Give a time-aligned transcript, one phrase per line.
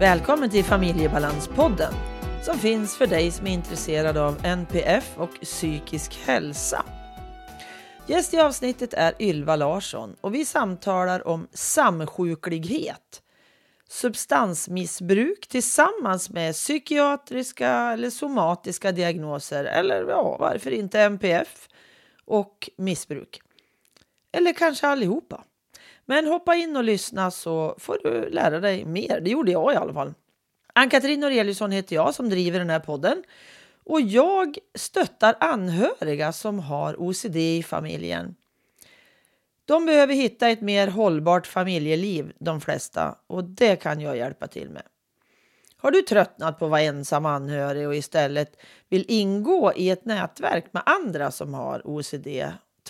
[0.00, 1.92] Välkommen till Familjebalanspodden
[2.42, 6.84] som finns för dig som är intresserad av NPF och psykisk hälsa.
[8.06, 13.22] Gäst i avsnittet är Ylva Larsson och vi samtalar om samsjuklighet,
[13.88, 21.68] substansmissbruk tillsammans med psykiatriska eller somatiska diagnoser eller ja, varför inte NPF
[22.24, 23.40] och missbruk.
[24.32, 25.44] Eller kanske allihopa.
[26.10, 29.20] Men hoppa in och lyssna så får du lära dig mer.
[29.20, 30.14] Det gjorde jag i alla fall.
[30.72, 33.22] Ann-Katrin Noreliusson heter jag som driver den här podden.
[33.84, 38.34] Och jag stöttar anhöriga som har OCD i familjen.
[39.64, 44.70] De behöver hitta ett mer hållbart familjeliv, de flesta, och det kan jag hjälpa till
[44.70, 44.82] med.
[45.76, 50.64] Har du tröttnat på att vara ensam anhörig och istället vill ingå i ett nätverk
[50.72, 52.28] med andra som har OCD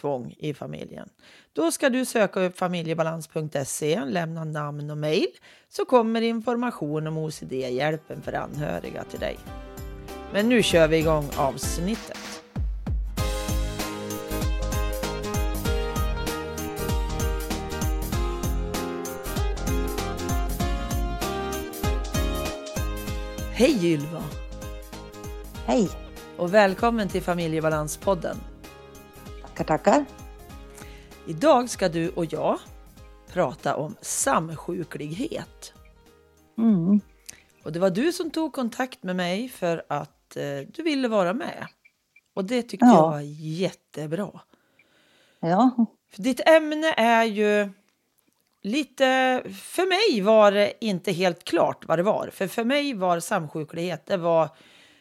[0.00, 1.09] tvång i familjen.
[1.52, 5.28] Då ska du söka upp familjebalans.se, lämna namn och mejl
[5.69, 9.36] så kommer information om OCD-hjälpen för anhöriga till dig.
[10.33, 12.19] Men nu kör vi igång avsnittet.
[23.53, 24.22] Hej Ylva!
[25.66, 25.88] Hej!
[26.36, 28.36] Och välkommen till Familjebalanspodden.
[29.61, 30.05] Tackar, tackar.
[31.27, 32.58] Idag ska du och jag
[33.33, 35.72] prata om samsjuklighet.
[36.58, 37.00] Mm.
[37.64, 41.33] Och det var du som tog kontakt med mig för att eh, du ville vara
[41.33, 41.66] med.
[42.34, 42.94] Och det tyckte Ja.
[42.94, 44.41] jag var jättebra.
[45.41, 47.69] Ja, För ditt ämne är ju
[48.62, 49.05] lite...
[49.62, 52.31] För mig var det inte helt klart vad det var.
[52.33, 54.48] För för mig var samsjuklighet, det var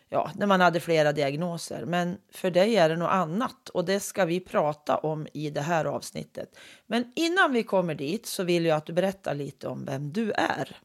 [0.10, 1.86] ja, när man hade flera diagnoser.
[1.86, 5.62] Men för dig är det något annat och det ska vi prata om i det
[5.62, 6.58] här avsnittet.
[6.88, 10.32] Men innan vi kommer dit så vill jag att du berättar lite om vem du
[10.32, 10.78] är.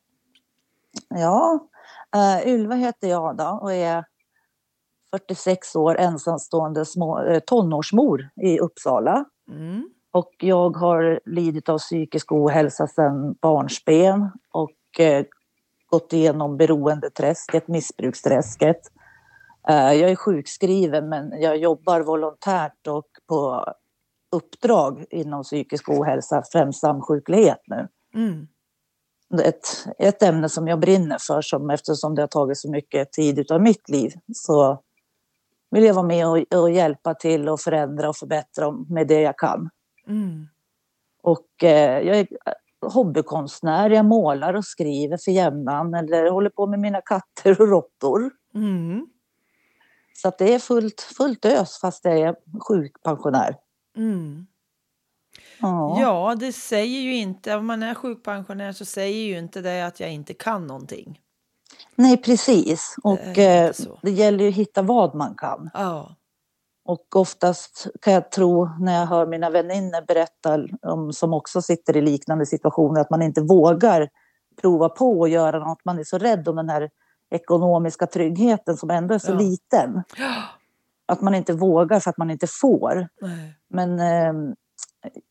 [1.09, 1.69] ja.
[2.17, 4.05] Uh, Ylva heter jag då och är
[5.11, 9.25] 46 år ensamstående små, eh, tonårsmor i Uppsala.
[9.51, 9.89] Mm.
[10.13, 15.25] Och jag har lidit av psykisk ohälsa sedan barnsben och eh,
[15.87, 18.81] gått igenom beroendeträsket, missbruksträsket.
[19.69, 23.65] Eh, jag är sjukskriven men jag jobbar volontärt och på
[24.33, 27.89] uppdrag inom psykisk ohälsa, främst samsjuklighet nu.
[28.15, 28.49] Mm.
[29.43, 33.51] Ett, ett ämne som jag brinner för som, eftersom det har tagit så mycket tid
[33.53, 34.83] av mitt liv så
[35.71, 39.39] vill jag vara med och, och hjälpa till och förändra och förbättra med det jag
[39.39, 39.71] kan.
[40.07, 40.47] Mm.
[41.23, 42.27] Och eh, jag är
[42.87, 48.31] hobbykonstnär, jag målar och skriver för jämnan eller håller på med mina katter och råttor.
[48.55, 49.07] Mm.
[50.17, 52.37] Så att det är fullt, fullt ös fast jag är
[52.69, 53.57] sjukpensionär.
[53.97, 54.47] Mm.
[55.61, 56.01] Ja.
[56.01, 60.01] Ja, det säger ju inte, om man är sjukpensionär så säger ju inte det att
[60.01, 61.21] jag inte kan någonting.
[61.95, 62.97] Nej, precis.
[63.03, 65.71] Och Det eh, det gäller ju att hitta vad man kan.
[65.75, 66.17] Ja.
[66.85, 71.97] Och oftast kan jag tro när jag hör mina vänner berätta om, som också sitter
[71.97, 74.09] i liknande situationer, att man inte vågar
[74.61, 75.85] prova på och göra något.
[75.85, 76.91] Man är så rädd om den här
[77.35, 79.39] ekonomiska tryggheten som ändå är så Ja.
[79.39, 80.03] liten.
[81.07, 83.09] Att man inte vågar för att man inte får.
[83.21, 83.55] Nej.
[83.69, 84.55] Men eh,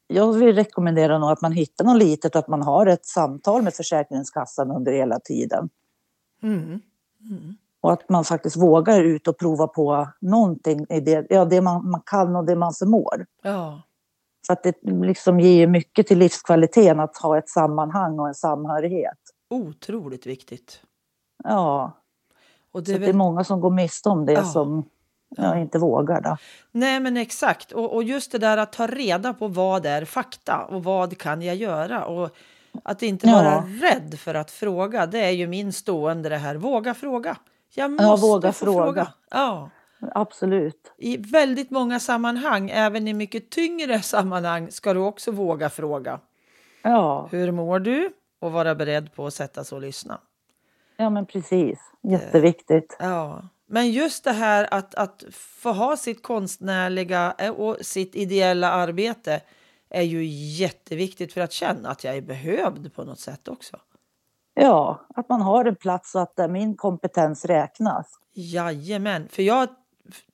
[0.08, 3.62] jag vill rekommendera nog att man hittar något litet och att man har ett samtal
[3.62, 5.69] med Försäkringskassan under hela tiden.
[6.44, 6.63] Mm.
[6.63, 7.56] Mm.
[7.81, 11.90] Och att man faktiskt vågar ut och prova på någonting i det, ja, det man,
[11.90, 13.25] man kan och det man förmår.
[13.44, 13.81] Ja.
[14.47, 19.18] För att det liksom ger mycket till livskvaliteten att ha ett sammanhang och en samhörighet.
[19.50, 20.81] Otroligt viktigt.
[21.44, 21.92] Ja,
[22.72, 23.16] Och så det är att det är väl...
[23.16, 24.44] många som går miste om det Ja.
[24.44, 24.90] som
[25.38, 25.58] ja, Ja.
[25.58, 26.22] inte vågar.
[26.22, 26.38] Då.
[26.72, 27.72] Nej, men exakt.
[27.72, 31.42] Och, och just det där att ta reda på vad är fakta och vad kan
[31.42, 32.06] jag göra?
[32.06, 32.30] Och
[32.84, 33.34] att inte Ja.
[33.34, 35.06] vara rädd för att fråga.
[35.06, 36.56] Det är ju min stående det här.
[36.56, 37.38] Våga fråga.
[37.75, 39.08] Jag måste Ja, våga få fråga.
[39.31, 39.70] Ja.
[40.16, 40.94] Absolut.
[40.98, 46.20] I väldigt många sammanhang, även i mycket tyngre sammanhang, ska du också våga fråga.
[46.81, 48.10] Ja, Hur mår du?
[48.40, 50.19] Och vara beredd på att sätta sig och lyssna.
[50.98, 51.80] Ja men precis.
[52.01, 52.98] Jätteviktigt.
[53.00, 58.72] Ja, men just det här att, att få ha sitt konstnärliga eh, och sitt ideella
[58.72, 59.42] arbete
[59.90, 60.25] är ju
[60.60, 63.80] jätteviktigt för att känna att jag är behövd på något sätt också.
[64.54, 68.19] Ja, att man har en plats och att där min kompetens räknas.
[68.34, 69.68] Jajamän, för jag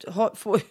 [0.08, 0.62] har, får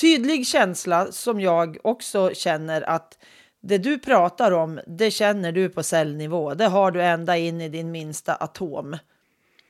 [0.00, 3.18] tydlig känsla som jag också känner att
[3.60, 6.54] det du pratar om, det känner du på cellnivå.
[6.54, 8.96] Det har du ända in i din minsta atom.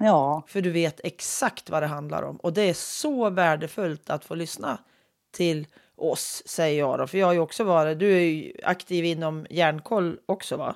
[0.02, 2.36] Ja, För du vet exakt vad det handlar om.
[2.36, 4.78] Och det är så värdefullt att få lyssna
[5.30, 5.66] till
[5.96, 7.06] oss, säger jag då.
[7.06, 10.74] För jag har ju också varit, du är ju aktiv inom järnkoll också va?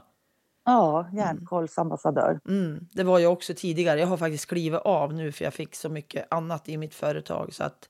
[0.65, 2.41] Ja, järnkollsambassadör.
[2.49, 4.01] Mm, det var jag också tidigare.
[4.01, 7.55] Jag har faktiskt skrivit av nu för jag fick så mycket annat i mitt företag.
[7.55, 7.89] Så att...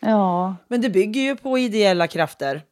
[0.00, 0.56] Ja.
[0.68, 2.62] Men det bygger ju på ideella krafter.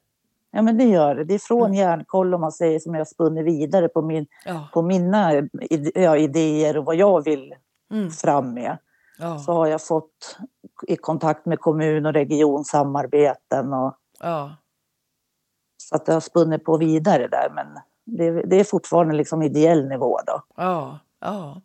[0.53, 1.25] ja, men det gör det.
[1.25, 4.69] Det är från järnkoll om man säger som jag spunnit vidare på, min, Ja.
[4.73, 5.33] på mina
[5.95, 7.55] ja, idéer och vad jag vill
[7.91, 8.11] Mm.
[8.11, 8.79] fram med.
[9.19, 9.39] Ja.
[9.39, 10.39] Så har jag fått
[10.89, 14.57] i kontakt med kommun och regionsamarbeten och Ja.
[15.77, 17.51] så att det har spunnit på vidare där.
[17.55, 17.67] Men
[18.05, 20.43] det, det är fortfarande liksom ideell nivå då.
[20.57, 20.99] Ja.
[21.21, 21.61] ja.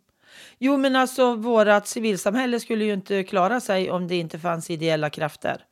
[0.57, 5.09] Jo, men alltså vårat civilsamhälle skulle ju inte klara sig om det inte fanns ideella
[5.09, 5.65] krafter.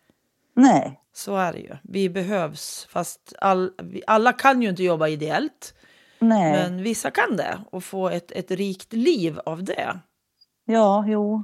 [0.54, 1.76] Nej, Så är det ju.
[1.84, 3.72] Vi behövs, fast all,
[4.08, 5.74] alla kan ju inte jobba ideellt.
[6.20, 6.52] nej.
[6.52, 10.00] Men vissa kan det och få ett, ett rikt liv av det.
[10.72, 11.44] Ja, jo.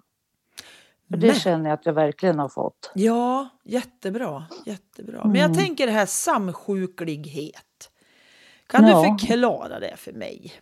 [1.10, 2.92] För det Men- känner jag att jag verkligen har fått.
[2.96, 4.46] Ja, jättebra.
[4.66, 5.22] jättebra.
[5.24, 5.58] Men jag Mm.
[5.58, 7.92] tänker det här samsjuklighet.
[8.68, 9.02] Kan Ja.
[9.02, 10.54] du förklara det för mig?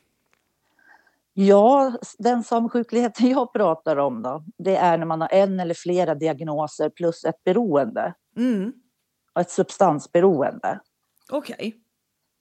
[1.34, 6.16] Ja, den samsjukligheten jag pratar om då, det är när man har en eller flera
[6.16, 8.74] diagnoser plus ett beroende, Mm.
[9.40, 10.80] ett substansberoende.
[11.32, 11.76] Okej.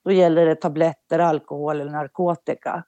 [0.05, 2.85] Då gäller det tabletter, alkohol eller narkotika.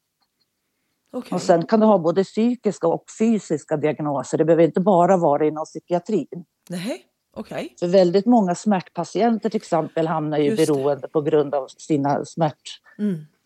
[1.15, 1.35] Okej.
[1.37, 4.39] Och sen kan du ha både psykiska och fysiska diagnoser.
[4.39, 6.45] Det behöver inte bara vara inom psykiatrin.
[6.71, 7.03] Nej,
[7.37, 7.75] okej.
[7.81, 10.73] För väldigt många smärtpatienter till exempel hamnar ju Just det.
[10.73, 12.25] beroende på grund av sina Mm.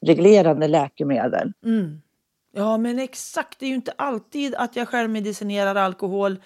[0.00, 1.52] smärtreglerande läkemedel.
[1.64, 2.00] Mm.
[2.52, 3.58] Ja, men exakt.
[3.60, 6.36] Det är ju inte alltid att jag själv medicinerar alkohol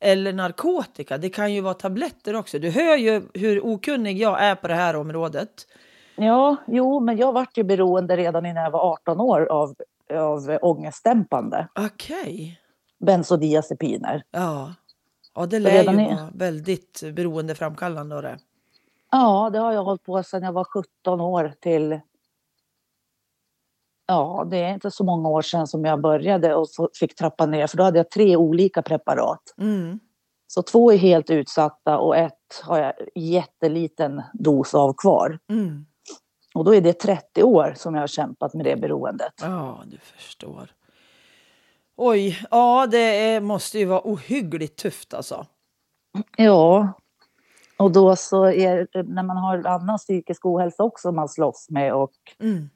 [0.00, 1.18] eller narkotika.
[1.18, 2.58] Det kan ju vara tabletter också.
[2.58, 5.48] Du hör ju hur okunnig jag är på det här området.
[6.16, 9.74] Ja, jo, men jag vart ju beroende redan innan jag var 18 år av,
[10.14, 12.60] av ångestdämpande Okej.
[12.98, 14.22] bensodiazepiner.
[14.30, 14.74] Ja.
[15.34, 18.16] Ja, det lär ju vara väldigt beroendeframkallande.
[18.16, 18.38] av det.
[19.10, 22.00] Ja, det har jag hållit på sedan jag var 17 år till...
[24.06, 26.68] Ja, det är inte så många år sedan som jag började och
[27.00, 29.54] fick trappa ner, för då hade jag tre olika preparat.
[29.58, 30.00] Mm.
[30.46, 35.38] Så två är helt utsatta och ett har jag jätteliten dos av kvar.
[35.50, 35.86] Mm.
[36.56, 39.32] Och då är det 30 år som jag har kämpat med det beroendet.
[39.40, 40.70] Ja, du förstår.
[41.96, 45.46] Oj, ja det är, måste ju vara ohyggligt tufft alltså.
[46.36, 46.92] Ja,
[47.76, 52.12] och då så är när man har annan psykisk ohälsa också man slåss med och
[52.40, 52.70] Mm.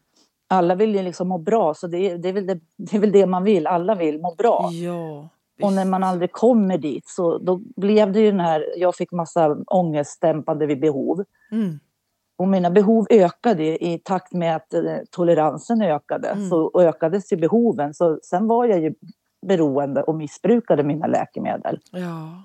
[0.49, 3.01] alla vill ju liksom må bra så det är, det är, väl, det, det är
[3.01, 4.71] väl det man vill, alla vill må bra.
[4.73, 5.29] Ja,
[5.63, 9.13] Och när man aldrig kommer dit så då blev det ju den här, jag fick
[9.13, 11.25] massa ångestdämpande vid behov.
[11.51, 11.81] Mm.
[12.41, 16.29] Och mina behov ökade i takt med att eh, toleransen ökade.
[16.29, 16.49] Mm.
[16.49, 17.95] Så ökades ju behoven.
[17.95, 18.95] Så sen var jag ju
[19.47, 21.81] beroende och missbrukade mina läkemedel.
[21.93, 22.43] Ja.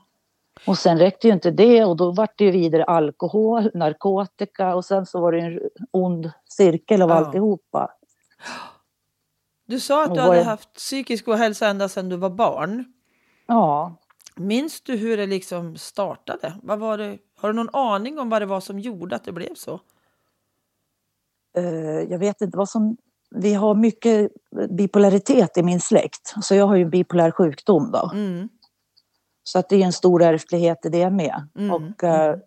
[0.67, 4.85] Och sen räckte ju inte det och då var det ju vidare alkohol, narkotika och
[4.85, 5.59] sen så var det en
[5.91, 7.15] ond cirkel av Ja.
[7.15, 7.91] alltihopa.
[9.67, 12.85] Du sa att du hade är- haft psykisk ohälsa ända sedan du var barn.
[13.47, 13.95] Ja,
[14.37, 16.53] Minns du hur det liksom startade?
[16.63, 17.17] Vad var det?
[17.45, 19.79] Har du någon aning om vad det var som gjorde att det blev så?
[21.57, 22.97] eh, jag vet inte vad som...
[23.29, 24.31] Vi har mycket
[24.69, 26.33] bipolaritet i min släkt.
[26.41, 28.11] Så jag har ju en bipolär sjukdom då.
[28.13, 28.49] Mm.
[29.43, 31.47] Så att det är en stor ärftlighet i det med.
[31.55, 32.37] Mm, Och, eh,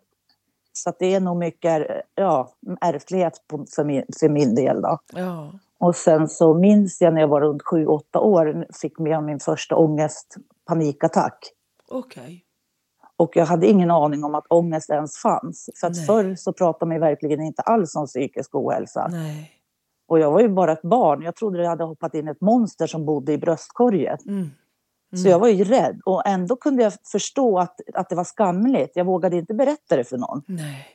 [0.72, 4.82] så att det är nog mycket ja, ärftlighet på, för, min, för min del.
[4.82, 4.98] Då.
[5.12, 5.52] Ja.
[5.78, 9.76] Och sen så minns jag när jag var runt 7-8 år fick med min första
[9.76, 11.52] ångest, panikattack.
[11.88, 12.44] Okej.
[13.18, 15.70] Och jag hade ingen aning om att ångest ens fanns.
[15.80, 16.06] För att Nej.
[16.06, 19.08] förr så pratade man verkligen inte alls om psykisk ohälsa.
[19.10, 19.50] Nej.
[20.08, 21.22] Och jag var ju bara ett barn.
[21.22, 24.18] Jag trodde det hade hoppat in ett monster som bodde i bröstkorgen.
[24.26, 24.50] Mm.
[25.22, 26.00] Så jag var ju rädd.
[26.04, 28.96] Och ändå kunde jag förstå att, att det var skamligt.
[28.96, 30.42] Jag vågade inte berätta det för någon.
[30.46, 30.86] Nej.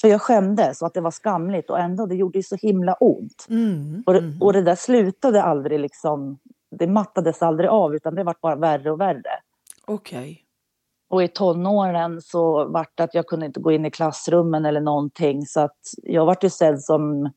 [0.00, 1.70] För jag skämdes och att det var skamligt.
[1.70, 3.46] Och ändå, det gjorde ju så himla ont.
[3.48, 4.02] Mm.
[4.06, 4.42] Och det, Mm.
[4.42, 6.38] och det där slutade aldrig liksom...
[6.70, 9.40] Det mattades aldrig av, utan det vart bara värre och värre.
[9.86, 10.44] Okej.
[11.10, 14.80] Och i tonåren så vart det att jag kunde inte gå in i klassrummen eller
[14.80, 15.46] någonting.
[15.46, 17.30] Så att jag vart ju sedd som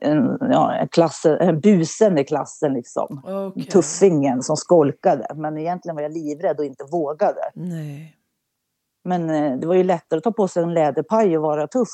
[0.00, 3.22] en, ja, en, klass, en busen i klassen liksom.
[3.26, 3.64] Okej.
[3.64, 5.26] Tuffingen som skolkade.
[5.34, 7.40] Men egentligen var jag livrädd och inte vågade.
[7.54, 8.16] Nej.
[9.04, 11.88] Men eh, det var ju lättare att ta på sig en läderpaj och vara tuff.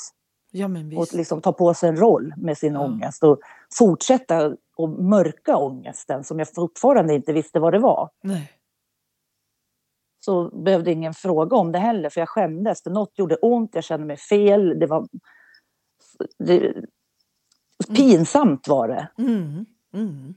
[0.50, 2.80] Ja, men Och liksom ta på sig en roll med sin Ja.
[2.80, 3.25] ångest.
[3.25, 3.38] Och
[3.78, 8.11] fortsätta och mörka ångesten som jag fortfarande inte visste vad det var.
[8.23, 8.50] Nej.
[10.26, 12.83] Så behövde ingen fråga om det heller, för jag skämdes.
[12.83, 14.78] För något gjorde ont, jag kände mig fel.
[14.78, 15.09] Det var...
[16.38, 16.75] Det,
[17.97, 19.09] pinsamt var det.
[19.18, 19.66] Mm.
[19.95, 20.35] Mm.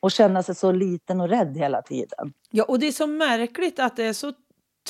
[0.00, 2.32] Och känna sig så liten och rädd hela tiden.
[2.50, 4.32] Ja, och det är så märkligt att det är så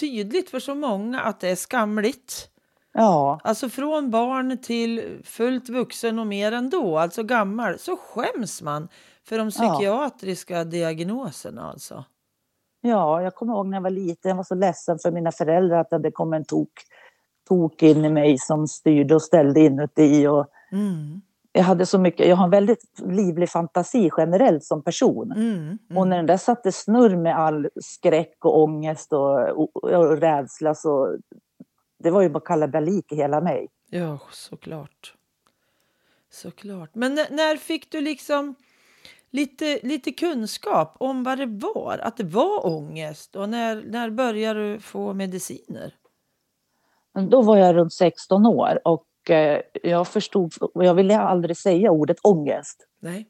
[0.00, 2.48] tydligt för så många att det är skamligt.
[2.92, 8.88] Ja, Alltså från barn till fullt vuxen och mer ändå, alltså gammal, så skäms man
[9.24, 12.04] för de psykiatriska diagnoserna alltså.
[12.86, 15.80] Ja, jag kommer ihåg när jag var liten, jag var så ledsen för mina föräldrar
[15.80, 16.72] att det kommit en tok,
[17.48, 20.26] tok in i mig som styrde och ställde inuti.
[20.26, 21.20] Och Mm.
[21.52, 25.32] jag, hade så mycket, jag har en väldigt livlig fantasi generellt som person.
[25.32, 25.54] Mm.
[25.54, 25.78] Mm.
[25.98, 30.74] Och när den där satte snurr med all skräck och ångest och, och, och rädsla
[30.74, 31.16] så
[31.98, 33.68] det var ju bara kalabalik i hela mig.
[33.90, 35.14] Ja, såklart.
[36.30, 36.90] Såklart.
[36.94, 38.54] Men när, när fick du liksom
[39.30, 42.00] lite, lite kunskap om vad det var?
[42.02, 43.36] Att det var ångest?
[43.36, 45.94] Och när, när började du få mediciner?
[47.30, 52.16] Då var jag runt 16 år och eh, jag förstod, jag ville aldrig säga ordet
[52.22, 52.86] ångest.
[53.00, 53.28] Nej.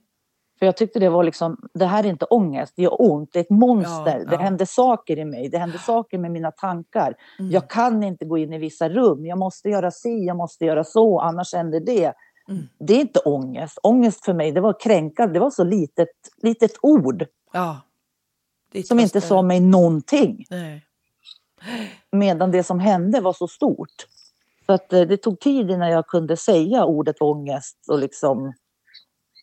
[0.58, 3.38] För jag tyckte det var liksom, det här är inte ångest, det gör ont, det
[3.38, 4.38] är ett monster, Ja, det ja.
[4.38, 7.14] händer saker i mig, det händer saker med mina tankar.
[7.38, 7.50] Mm.
[7.50, 10.84] Jag kan inte gå in i vissa rum, jag måste göra si, jag måste göra
[10.84, 12.12] så, annars händer det.
[12.48, 12.68] Mm.
[12.78, 13.78] Det är inte ångest.
[13.82, 16.08] Ångest för mig, det var kränkande, det var så litet,
[16.42, 17.80] litet ord Ja.
[18.84, 20.46] Som inte sa mig någonting.
[20.50, 20.86] Nej.
[22.12, 24.06] Medan det som hände var så stort.
[24.66, 28.46] Så att eh, det tog tid innan jag kunde säga ordet ångest och liksom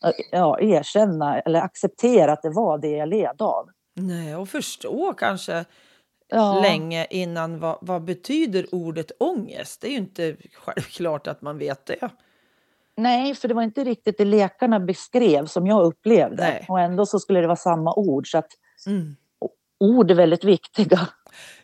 [0.05, 3.69] eh, ja, erkänna eller acceptera att det var det jag led av.
[3.93, 5.65] Nej, och förstå kanske
[6.27, 6.61] Ja.
[6.61, 9.81] länge innan vad, vad betyder ordet ångest.
[9.81, 12.09] Det är ju inte självklart att man vet det.
[12.97, 16.43] Nej, för det var inte riktigt det läkarna beskrev som jag upplevde.
[16.43, 16.65] Nej.
[16.69, 18.31] Och ändå så skulle det vara samma ord.
[18.31, 18.47] Så att
[18.87, 19.15] Mm.
[19.79, 20.99] ord är väldigt viktiga.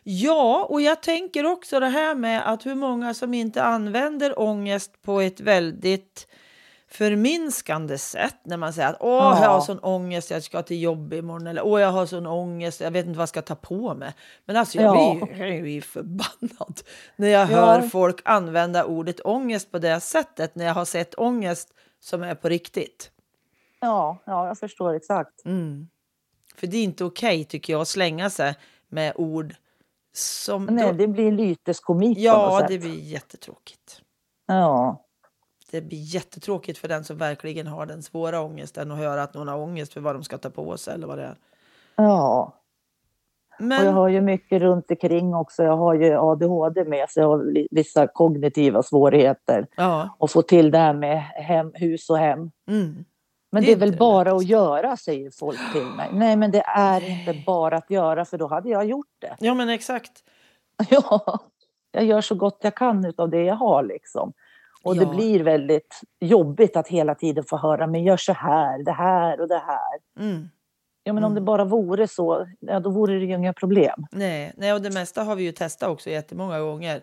[0.02, 5.02] Ja, och jag tänker också det här med att hur många som inte använder ångest
[5.02, 6.26] på ett väldigt
[6.90, 9.42] förminskande sätt när man säger att åh, Ja.
[9.42, 12.80] jag har sån ångest, jag ska till jobb imorgon eller åh, jag har sån ångest,
[12.80, 14.14] jag vet inte vad jag ska ta på mig.
[14.44, 15.26] Men alltså, jag Ja.
[15.26, 16.80] blir, jag blir förbannad
[17.16, 17.56] när jag Ja.
[17.56, 21.68] hör folk använda ordet ångest på det sättet när jag har sett ångest
[22.00, 23.10] som är på riktigt.
[23.80, 25.44] Ja, ja jag förstår exakt.
[25.44, 25.88] Mm.
[26.56, 28.54] För det är inte okej tycker jag att slänga sig
[28.88, 29.54] med ord
[30.14, 30.64] som...
[30.66, 34.00] Nej, då- det blir lyteskomik Ja, det blir jättetråkigt.
[34.46, 35.04] Ja,
[35.70, 39.48] Det blir jättetråkigt för den som verkligen har den svåra ångesten att höra att någon
[39.48, 41.36] har ångest för vad de ska ta på sig eller vad det är.
[41.96, 42.52] ja.
[43.58, 45.62] Och Men jag har ju mycket runt omkring också.
[45.62, 49.66] Jag har ju ADHD med så jag har li- vissa kognitiva svårigheter.
[49.76, 52.38] ja, Och få till det här med hem, hus och hem.
[52.68, 53.04] mm,
[53.52, 56.08] Men Det det är väl bara att göra, säger folk till mig.
[56.12, 59.36] Nej, men det är inte bara att göra, för då hade jag gjort det.
[59.40, 60.12] ja men exakt.
[60.90, 61.38] Ja,
[61.92, 64.32] jag gör så gott jag kan av det jag har liksom.
[64.84, 65.10] Och det Ja.
[65.14, 69.48] blir väldigt jobbigt att hela tiden få höra, men gör så här, det här och
[69.48, 70.24] det här.
[70.26, 70.48] Mm.
[71.04, 74.06] Ja, men om det bara vore så, ja, då vore det ju inga problem.
[74.12, 77.02] Nej, nej, och det mesta har vi ju testat också jättemånga gånger.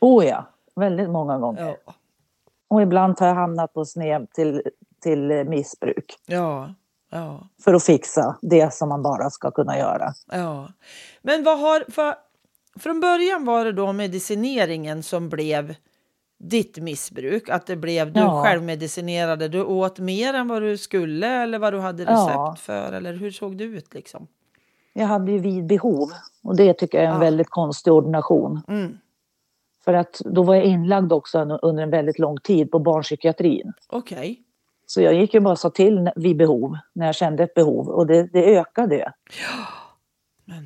[0.00, 1.76] Oh ja, väldigt många gånger.
[1.86, 1.94] Ja,
[2.68, 4.62] Och ibland har jag hamnat på sned till,
[5.02, 6.74] till missbruk ja,
[7.10, 7.48] ja.
[7.64, 10.12] för att fixa det som man bara ska kunna göra.
[10.32, 10.68] ja.
[11.22, 11.90] Men vad har...
[11.90, 12.14] För,
[12.78, 15.74] från början var det då medicineringen som blev
[16.40, 17.48] ditt missbruk?
[17.48, 18.42] Att det blev du Ja.
[18.44, 22.56] självmedicinerade, du åt mer än vad du skulle eller vad du hade recept Ja.
[22.58, 22.92] för?
[22.92, 24.26] Eller hur såg det ut liksom?
[24.92, 26.10] Jag hade ju vid behov
[26.42, 27.20] och det tycker jag är en Ja.
[27.20, 28.60] väldigt konstig ordination.
[28.68, 28.98] Mm.
[29.84, 33.72] För att då var jag inlagd också un- under en väldigt lång tid på barnpsykiatrin.
[33.88, 34.40] Okej.
[34.86, 37.88] Så jag gick ju bara och sa till vid behov, när jag kände ett behov.
[37.88, 39.12] Och det, det ökade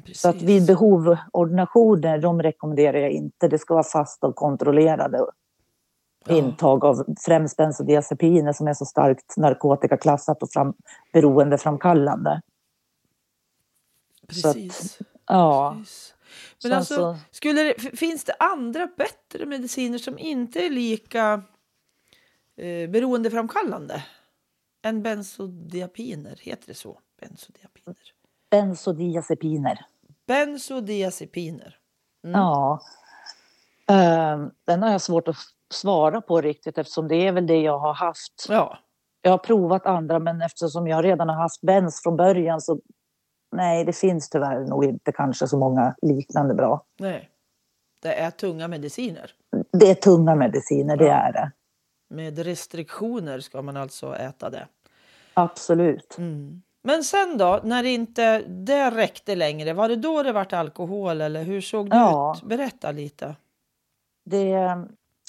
[0.04, 0.20] precis.
[0.20, 3.48] Så att vid behov ordinationer, de rekommenderar jag inte.
[3.48, 5.28] Det ska vara fast och kontrollerade Ja.
[6.28, 10.74] Intag av främst bensodiazepiner som är så starkt narkotikaklassat och fram,
[11.12, 12.40] beroendeframkallande.
[14.32, 14.98] så att- Precis.
[15.26, 16.14] Ja, precis.
[16.62, 21.42] Men Sen alltså, så- skulle det, finns det andra bättre mediciner som inte är lika
[22.56, 24.04] eh, beroendeframkallande
[24.82, 26.38] än bensodiazepiner?
[26.42, 26.98] Heter det så?
[27.20, 27.96] Bensodiazepiner.
[28.50, 29.86] bensodiazepiner.
[30.26, 31.78] Bensodiazepiner.
[32.24, 32.40] Mm.
[32.40, 32.80] Ja.
[33.86, 35.36] Ehm, den har jag svårt att
[35.72, 38.46] svara på riktigt eftersom det är väl det jag har haft.
[38.48, 38.78] Ja.
[39.22, 42.80] Jag har provat andra men eftersom jag redan har haft bens från början så
[43.56, 46.84] nej, det finns tyvärr nog inte kanske så många liknande bra.
[47.00, 47.30] Nej.
[48.02, 49.30] Det är tunga mediciner.
[49.72, 51.14] Det är tunga mediciner, det Ja.
[51.14, 51.50] är det.
[52.14, 54.68] Med restriktioner ska man alltså äta det.
[55.34, 56.18] Absolut.
[56.18, 56.62] Mm.
[56.82, 61.20] Men sen då, när det inte det räckte längre, var det då det vart alkohol
[61.20, 62.34] eller hur såg det Ja.
[62.36, 62.42] ut?
[62.48, 63.34] Berätta lite.
[64.24, 64.58] Det,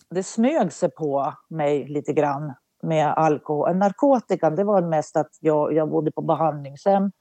[0.10, 3.76] det smög sig på mig lite grann med alkohol.
[3.76, 7.12] Narkotikan, det var mest att jag, jag bodde på behandlingshem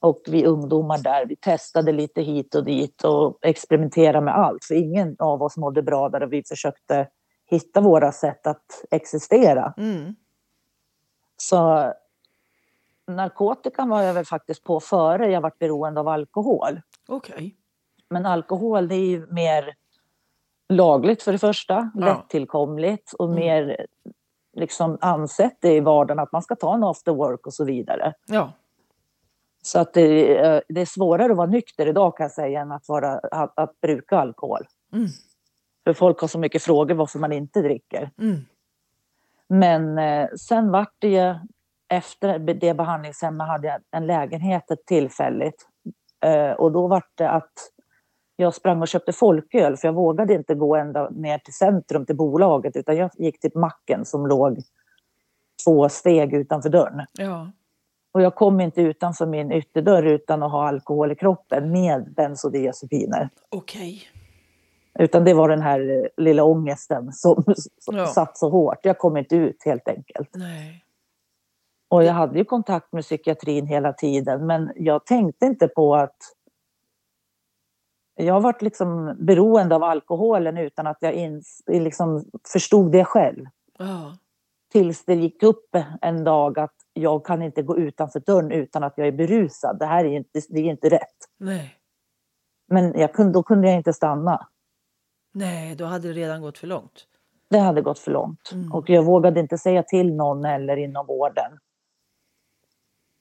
[0.00, 4.64] och vi ungdomar där, vi testade lite hit och dit och experimenterade med allt.
[4.64, 7.08] För ingen av oss mådde bra där och vi försökte
[7.46, 9.74] hitta våra sätt att existera.
[9.76, 10.14] Mm.
[11.36, 11.92] Så
[13.06, 16.80] narkotikan var jag väl faktiskt på före jag var beroende av alkohol.
[17.08, 17.56] Okej.
[18.10, 19.74] Men alkohol det är ju mer
[20.68, 22.00] lagligt för det första, Ja.
[22.06, 23.36] lättillkomligt och Mm.
[23.38, 23.86] mer
[24.56, 28.14] liksom ansett i vardagen att man ska ta en after work och så vidare.
[28.26, 28.52] Ja.
[29.62, 32.72] Så att det, eh, det är svårare att vara nykter idag kan jag säga än
[32.72, 34.60] att, vara, att, att bruka alkohol.
[34.92, 35.06] Mm.
[35.84, 38.10] För folk har så mycket frågor varför man inte dricker.
[38.18, 38.36] Mm.
[39.48, 41.34] Men eh, sen vart det ju,
[41.88, 45.68] efter det behandlingshemmet hade jag en lägenhet ett tillfälligt.
[46.20, 47.52] Eh, och då vart det att
[48.36, 52.16] jag sprang och köpte folköl för jag vågade inte gå ända ner till centrum till
[52.16, 54.58] bolaget utan jag gick till macken som låg
[55.64, 57.06] två steg utanför dörren.
[57.12, 57.50] Ja.
[58.12, 63.28] Och jag kom inte utanför min ytterdörr utan att ha alkohol i kroppen med bensodiazepiner.
[63.48, 64.02] Okej.
[64.98, 67.44] Utan det var den här eh, lilla ångesten som,
[67.78, 68.06] som Ja.
[68.06, 68.78] satt så hårt.
[68.82, 70.28] Jag kom inte ut helt enkelt.
[70.34, 70.84] Nej.
[71.88, 76.16] Och jag hade ju kontakt med psykiatrin hela tiden men jag tänkte inte på att
[78.14, 83.44] jag har varit liksom beroende av alkoholen utan att jag ins, liksom förstod det själv.
[83.78, 84.16] Ja.
[84.72, 88.94] Tills det gick upp en dag att jag kan inte gå utanför dörren utan att
[88.96, 89.78] jag är berusad.
[89.78, 91.28] Det här är inte, det är inte rätt.
[91.38, 91.74] Nej.
[92.68, 94.48] Men kunde, då kunde jag inte stanna.
[95.32, 97.06] Nej, då hade det redan gått för långt.
[97.50, 98.50] Det hade gått för långt.
[98.52, 98.72] Mm.
[98.72, 101.58] Och jag vågade inte säga till någon eller inom vården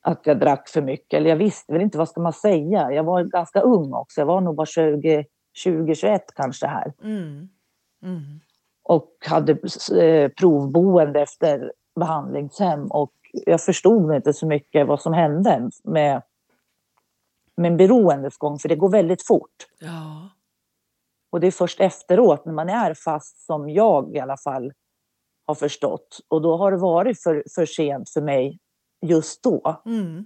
[0.03, 1.17] att jag drack för mycket.
[1.17, 2.91] Eller jag visste väl inte, vad ska man säga?
[2.91, 4.22] Jag var ganska ung också.
[4.22, 6.93] Jag var nog bara 20, 20 21 kanske här.
[7.03, 7.50] Mm.
[8.03, 8.39] Mm.
[8.83, 9.51] Och hade
[10.01, 12.88] eh, provboende efter behandlingshem.
[12.88, 16.22] Och jag förstod inte så mycket vad som hände med
[17.57, 18.60] min beroendes gång.
[18.60, 19.67] För det går väldigt fort.
[19.79, 20.29] Ja.
[21.31, 24.74] Och det är först efteråt, när man är fast, som jag i alla fall
[25.45, 26.19] har förstått.
[26.27, 28.60] Och då har det varit för, för sent för mig
[29.03, 29.81] just då.
[29.86, 30.25] Mm.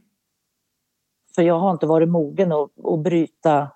[1.35, 3.71] För jag har inte varit mogen att, att bryta.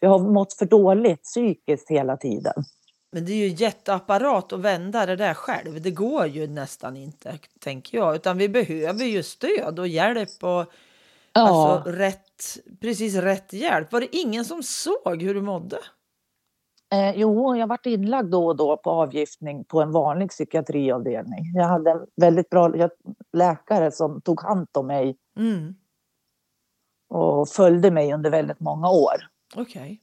[0.00, 2.64] Jag har mått för dåligt psykiskt hela tiden.
[3.12, 5.82] Men det är ju jätteapparat att vända det där själv.
[5.82, 8.16] Det går ju nästan inte, tänker jag.
[8.16, 10.72] Utan vi behöver ju stöd och hjälp och
[11.34, 13.92] Ja, alltså, rätt, precis rätt hjälp.
[13.92, 15.78] Var det ingen som såg hur du mådde?
[16.92, 21.40] Eh, jo, jag varit inlagd då och då på avgiftning på en vanlig psykiatriavdelning.
[21.54, 22.72] Jag hade en väldigt bra
[23.32, 25.74] läkare som tog hand om mig Mm.
[27.08, 29.14] och följde mig under väldigt många år.
[29.56, 30.00] Okej.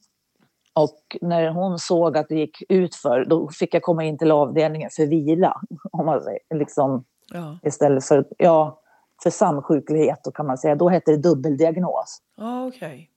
[0.73, 4.89] Och när hon såg att det gick utför, då fick jag komma in till avdelningen
[4.95, 5.61] för vila.
[5.91, 7.59] Om man säger, liksom, Ja.
[7.63, 8.81] istället för, ja,
[9.23, 10.75] för samsjuklighet, då kan man säga.
[10.75, 12.21] Då hette det dubbeldiagnos.
[12.37, 13.09] Ja, okej.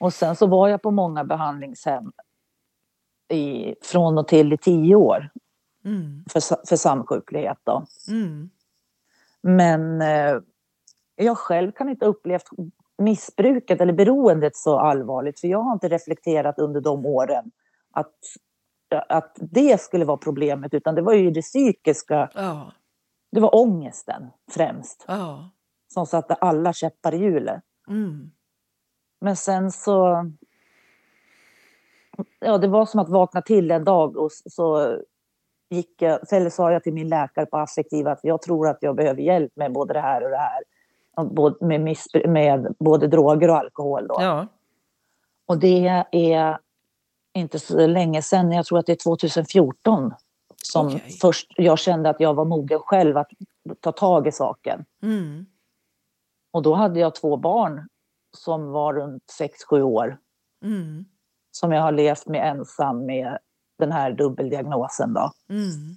[0.00, 2.12] Och sen så var jag på många behandlingshem
[3.30, 5.30] i, från och till i tio år
[5.84, 6.24] Mm.
[6.30, 7.58] för, för samsjuklighet.
[7.64, 7.86] Då.
[8.08, 8.50] Mm.
[9.42, 10.36] Men eh,
[11.16, 12.48] jag själv kan inte ha upplevt
[12.98, 15.40] missbruket eller beroendet så allvarligt.
[15.40, 17.50] För jag har inte reflekterat under de åren
[17.90, 18.14] att,
[19.08, 20.74] att det skulle vara problemet.
[20.74, 22.72] Utan det var ju det psykiska, Ja.
[23.32, 25.04] det var ångesten främst.
[25.08, 25.50] Ja.
[25.88, 27.62] Som satte alla käppar i hjulet.
[27.88, 28.30] Mm.
[29.20, 30.24] Men sen så...
[32.38, 34.98] Ja, det var som att vakna till en dag och så
[35.70, 38.96] gick jag, eller sa jag till min läkare på affektiv att jag tror att jag
[38.96, 40.62] behöver hjälp med både det här och det här.
[41.24, 41.96] Både med,
[42.28, 44.06] med både droger och alkohol.
[44.08, 44.16] Då.
[44.18, 44.46] Ja.
[45.46, 46.58] Och det är
[47.34, 50.14] inte så länge sedan, jag tror att det är 2014
[50.62, 51.18] som Okej.
[51.20, 53.30] först jag kände att jag var mogen själv att
[53.80, 54.84] ta tag i saken.
[55.02, 55.46] Mm.
[56.50, 57.88] Och då hade jag två barn
[58.36, 59.22] som var runt
[59.70, 60.18] 6-7 år
[60.64, 61.04] Mm.
[61.60, 63.38] Som jag har levt med ensam med
[63.78, 65.14] den här dubbeldiagnosen.
[65.14, 65.32] Då.
[65.50, 65.96] Mm.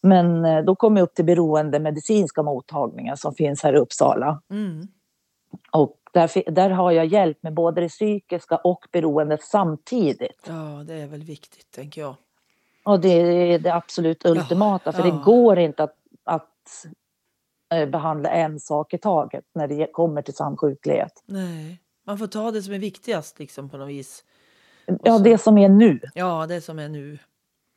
[0.00, 4.42] Men eh, då kom jag upp till beroende medicinska mottagningen som finns här i Uppsala.
[4.50, 4.88] Mm.
[5.70, 10.44] Och där, där har jag hjälp med både det psykiska och beroendet samtidigt.
[10.46, 12.14] Ja, det är väl viktigt, tänker jag.
[12.84, 15.14] Och det är det absolut ultimata, för ja.
[15.14, 16.86] det går inte att, att
[17.74, 21.22] eh, behandla en sak i taget när det kommer till samsjuklighet.
[21.26, 21.80] Nej.
[22.06, 24.24] Man får ta det som är viktigast liksom på något vis.
[25.02, 26.00] Ja, det som är nu.
[26.14, 27.18] Ja, det som är nu.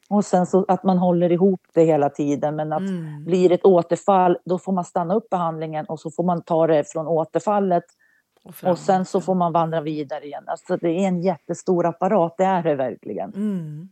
[0.09, 2.55] Och sen så att man håller ihop det hela tiden.
[2.55, 3.25] Men att Mm.
[3.25, 6.91] blir ett återfall, då får man stanna upp behandlingen och så får man ta det
[6.91, 7.83] från återfallet
[8.43, 10.43] Och, och sen så får man vandra vidare igen.
[10.47, 13.33] Alltså det är en jättestor apparat, det är det verkligen.
[13.33, 13.89] Mm.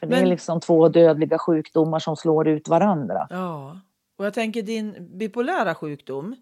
[0.00, 3.26] För Det är liksom två dödliga sjukdomar som slår ut varandra.
[3.30, 3.80] Ja.
[4.18, 6.36] Och jag tänker din bipolära sjukdom.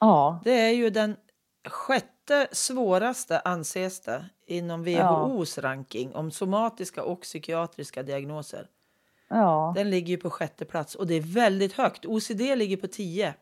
[0.00, 1.16] Ja, Det är ju den
[1.64, 8.68] sjätte svåraste anses det inom WHOs ranking om somatiska och psykiatriska diagnoser.
[9.28, 12.06] ja, Den ligger ju på sjätte plats och det är väldigt högt.
[12.06, 13.34] OCD ligger på 10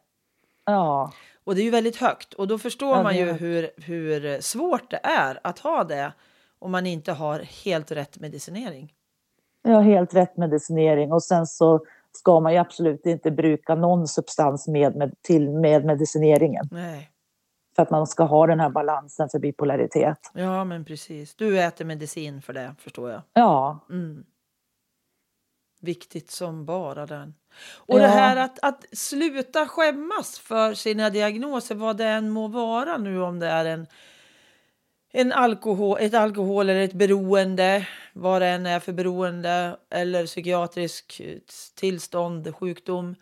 [0.65, 1.13] ja,
[1.45, 2.35] och det är ju väldigt högt.
[2.35, 6.13] Och då förstår Ja, man ju hur, hur svårt det är att ha det
[6.59, 8.93] om man inte har helt rätt medicinering.
[9.63, 11.13] ja, helt rätt medicinering.
[11.13, 11.81] Och sen så
[12.13, 16.69] ska man ju absolut inte bruka någon substans med, med, till med medicineringen.
[16.71, 17.11] Nej,
[17.77, 20.31] för att man ska ha den här balansen för bipolaritet.
[20.35, 21.35] ja men precis.
[21.35, 23.23] Du äter medicin för det förstår jag.
[23.33, 24.25] Ja, Mm.
[25.81, 27.35] Viktigt som bara den.
[27.75, 28.11] Och det Ja.
[28.11, 33.39] här att, att sluta skämmas för sina diagnoser, vad det än må vara nu om
[33.39, 33.87] det är en,
[35.13, 41.23] en alkohol, ett alkohol eller ett beroende, vad det än är för beroende eller psykiatrisk
[41.75, 43.15] tillstånd, sjukdom.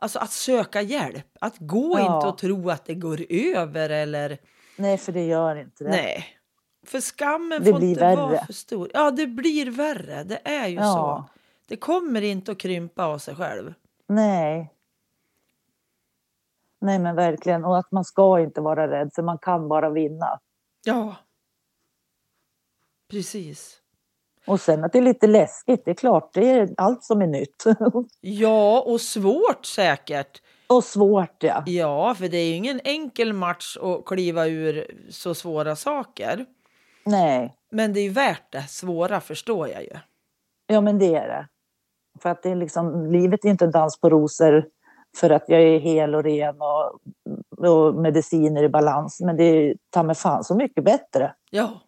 [0.00, 2.16] Alltså att söka hjälp, att gå Ja.
[2.16, 4.38] inte och tro att det går över eller
[4.76, 5.90] nej för det gör inte det.
[5.90, 6.24] nej.
[6.86, 8.44] För skammen Det får inte vara värre.
[8.46, 8.90] för stor.
[8.94, 10.24] Ja, det blir värre.
[10.24, 10.82] Det är ju Ja.
[10.94, 11.34] så.
[11.68, 13.74] Det kommer inte att krympa av sig själv.
[14.06, 14.74] Nej.
[16.80, 20.40] Nej men verkligen och att man ska inte vara rädd för man kan bara vinna.
[20.84, 21.16] Ja.
[23.10, 23.80] Precis.
[24.48, 27.26] Och sen att det är lite läskigt, det är klart, det är allt som är
[27.26, 27.64] nytt.
[28.20, 30.42] Ja, och svårt säkert.
[30.66, 31.62] och svårt ja.
[31.66, 36.46] Ja, för det är ju ingen enkel match att kliva ur så svåra saker.
[37.04, 39.96] Nej, Men det är ju värt det svåra, förstår jag ju.
[40.66, 41.48] ja men det är det.
[42.22, 44.66] För att det är liksom, livet är inte en dans på rosor
[45.20, 47.00] för att jag är hel och ren och,
[47.68, 49.20] och mediciner i balans.
[49.20, 51.34] Men det är ta mig fan så mycket bättre.
[51.50, 51.80] Ja.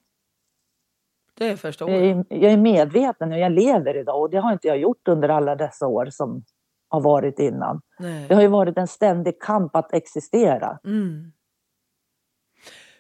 [1.41, 2.53] Det förstår Jag jag.
[2.53, 5.87] är, medveten och jag lever idag och det har inte jag gjort under alla dessa
[5.87, 6.45] år som
[6.89, 7.81] har varit innan.
[7.99, 8.35] Det Nej.
[8.35, 11.33] har ju varit en ständig kamp att existera Mm.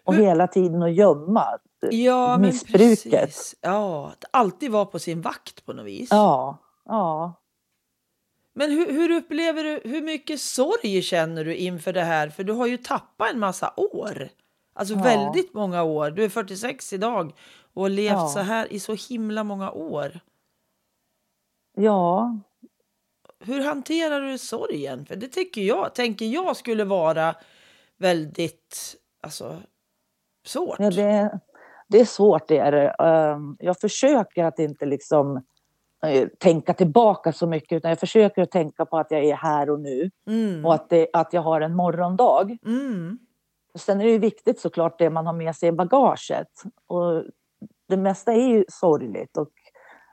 [0.04, 1.58] och Hur- hela tiden att gömma.
[1.90, 3.34] Ja, Missbruket.
[3.60, 6.08] Ja, att alltid vara på sin vakt på något vis.
[6.10, 7.32] Ja, ja.
[8.54, 12.28] Men hur, hur upplever du, hur mycket sorg känner du inför det här?
[12.28, 14.28] För du har ju tappat en massa år.
[14.74, 15.02] Alltså Ja.
[15.02, 16.10] väldigt många år.
[16.10, 17.32] Du är 46 idag
[17.80, 18.28] och levt Ja.
[18.28, 20.20] så här i så himla många år.
[21.76, 22.36] Ja,
[23.44, 25.06] Hur hanterar du sorgen?
[25.06, 27.34] För det tycker jag, tänker jag skulle vara
[27.98, 29.56] väldigt alltså,
[30.46, 30.76] svårt.
[30.78, 31.38] ja det,
[31.88, 32.88] det är svårt det är det.
[32.88, 35.36] Ehm, Jag försöker att inte liksom
[36.06, 39.70] eh, tänka tillbaka så mycket utan jag försöker att tänka på att jag är här
[39.70, 40.64] och nu Mm.
[40.66, 42.58] och att, det, att jag har en morgondag.
[42.66, 43.18] Mm.
[43.74, 46.62] Sen är det ju viktigt såklart det man har med sig i bagaget.
[46.86, 47.24] Och
[47.90, 49.50] det mesta är ju sorgligt och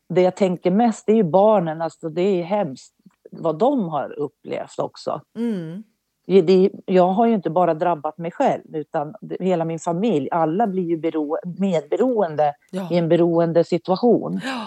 [0.09, 2.93] det jag tänker mest är ju barnen, alltså det är hemskt
[3.31, 5.21] vad de har upplevt också.
[5.37, 5.83] Mm.
[6.27, 10.29] Det, jag har ju inte bara drabbat mig själv utan hela min familj.
[10.31, 12.87] Alla blir ju bero, medberoende Ja.
[12.91, 14.39] i en beroende situation.
[14.43, 14.65] ja,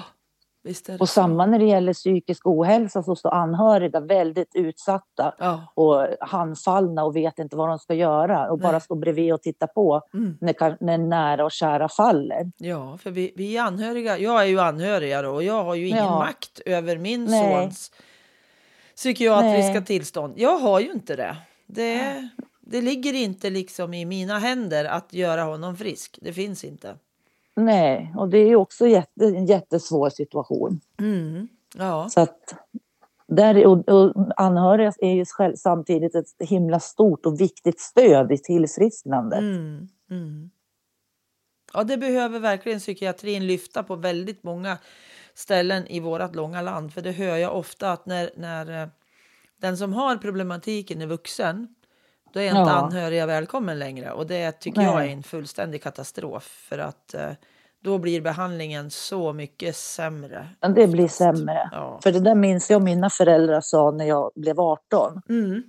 [1.01, 5.73] Och samma när det gäller psykisk ohälsa så står anhöriga väldigt utsatta Ja.
[5.75, 8.63] och handfallna och vet inte vad de ska göra och Nej.
[8.71, 10.39] bara står bredvid och tittar på Mm.
[10.41, 12.53] när, när nära och kära faller.
[12.57, 14.19] Ja, för vi, vi är anhöriga.
[14.19, 16.19] Jag är ju anhöriga då, och jag har ju ingen Ja.
[16.19, 17.55] makt över min Nej.
[17.65, 17.93] sons
[18.97, 19.85] psykiatriska Nej.
[19.85, 20.35] tillstånd.
[20.37, 21.37] Jag har ju inte det.
[21.67, 22.29] det.
[22.61, 26.19] Det ligger inte liksom i mina händer att göra honom frisk.
[26.23, 26.95] Det finns inte.
[27.57, 30.81] Nej, och det är också jätte, en jättesvår situation.
[30.99, 31.49] Mm.
[31.77, 32.09] Ja.
[32.09, 32.55] Så att
[33.27, 38.39] där, och, och anhöriga är ju själv, samtidigt ett himla stort och viktigt stöd i
[38.39, 39.39] tillfrisknandet.
[39.39, 39.89] Mm.
[40.11, 40.51] Mm.
[41.73, 44.79] Ja, det behöver verkligen psykiatrin lyfta på väldigt många
[45.35, 46.93] ställen i vårt långa land.
[46.93, 48.89] För det hör jag ofta att när, när eh,
[49.57, 51.75] den som har problematiken är vuxen,
[52.33, 52.71] då är inte Ja.
[52.71, 54.13] anhöriga välkommen längre.
[54.13, 55.13] Och det tycker jag är Nej.
[55.13, 56.43] en fullständig katastrof.
[56.43, 57.31] För att eh,
[57.83, 60.49] då blir behandlingen så mycket sämre.
[60.75, 61.71] Det blir sämre.
[61.73, 62.01] Ja.
[62.03, 65.23] För det där minns jag mina föräldrar sa när jag blev 18.
[65.29, 65.63] Mm.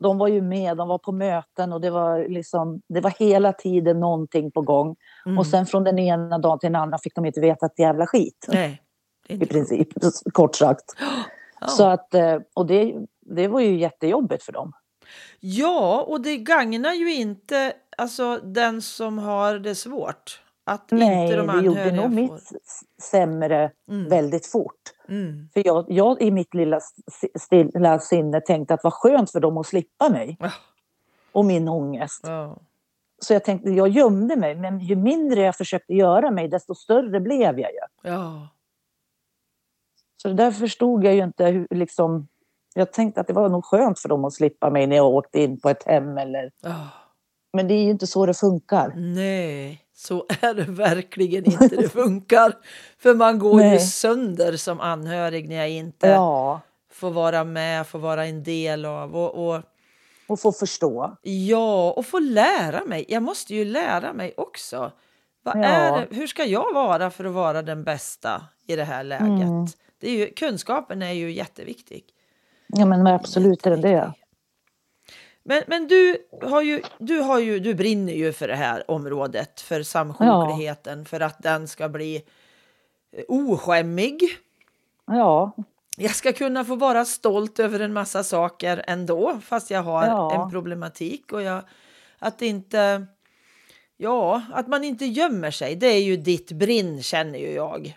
[0.00, 3.52] De var ju med, de var på möten och det var, liksom, det var hela
[3.52, 4.96] tiden någonting på gång.
[5.26, 5.38] Mm.
[5.38, 8.06] Och sen från den ena dagen till den andra fick de inte veta ett jävla
[8.06, 8.46] skit.
[8.48, 8.82] Nej,
[9.28, 9.88] I princip,
[10.32, 10.84] kort sagt.
[11.60, 11.66] Ja.
[11.66, 14.72] Så att, eh, och det, det var ju jättejobbigt för dem.
[15.40, 20.42] Ja, och det gagnar ju inte alltså, den som har det svårt.
[20.64, 22.08] Att Nej, inte de det gjorde nog får.
[22.08, 22.42] mitt
[23.02, 24.08] sämre Mm.
[24.08, 24.80] väldigt fort.
[25.08, 25.48] Mm.
[25.52, 26.80] För jag, jag i mitt lilla
[27.40, 30.50] stilla sinne tänkte att vad skönt för dem att slippa mig Ja.
[31.32, 32.20] och min ångest.
[32.22, 32.56] Ja.
[33.22, 37.20] Så jag tänkte, jag gömde mig, men ju mindre jag försökte göra mig, desto större
[37.20, 37.78] blev jag ju.
[38.10, 38.48] ja.
[40.22, 42.28] Så där förstod jag ju inte hur, liksom,
[42.74, 45.40] Jag tänkte att det var nog skönt för dem att slippa mig när jag åkte
[45.40, 46.50] in på ett hem eller...
[46.64, 46.70] Ah,
[47.52, 48.92] Men det är ju inte så det funkar.
[48.96, 52.52] nej, så är det verkligen inte det funkar.
[52.98, 53.80] För man går ju Nej.
[53.80, 56.60] sönder som anhörig när jag inte Ja,
[56.92, 59.16] får vara med, får vara en del av.
[59.16, 59.62] Och, och,
[60.28, 61.16] och få förstå.
[61.22, 63.04] ja, och få lära mig.
[63.08, 64.92] Jag måste ju lära mig också.
[65.44, 65.64] Vad Ja.
[65.64, 69.26] är det, hur ska jag vara för att vara den bästa i det här läget?
[69.28, 69.66] Mm.
[70.00, 72.04] Det är ju, kunskapen är ju jätteviktig.
[72.76, 74.12] Ja, men absolut är det det.
[75.44, 79.60] Men, men du, har ju, du, har ju, du brinner ju för det här området,
[79.60, 82.16] för samsjukligheten, för att den ska bli
[83.16, 84.20] eh, oskämmig.
[85.06, 85.52] Ja,
[85.96, 90.44] Jag ska kunna få vara stolt över en massa saker ändå, fast jag har Ja.
[90.44, 91.32] en problematik.
[91.32, 91.62] Och jag,
[92.18, 93.06] att inte...
[93.96, 95.76] Ja, att man inte gömmer sig.
[95.76, 97.96] Det är ju ditt brinn, känner ju jag.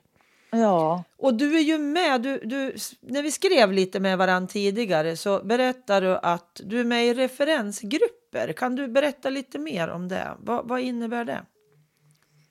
[0.60, 2.22] Ja, Och du är ju med.
[2.22, 6.86] Du, du, när vi skrev lite med varandra tidigare så berättade du att du är
[6.86, 8.54] med i referensgrupper.
[8.54, 10.28] Kan du berätta lite mer om det?
[10.40, 11.46] Vad, vad innebär det?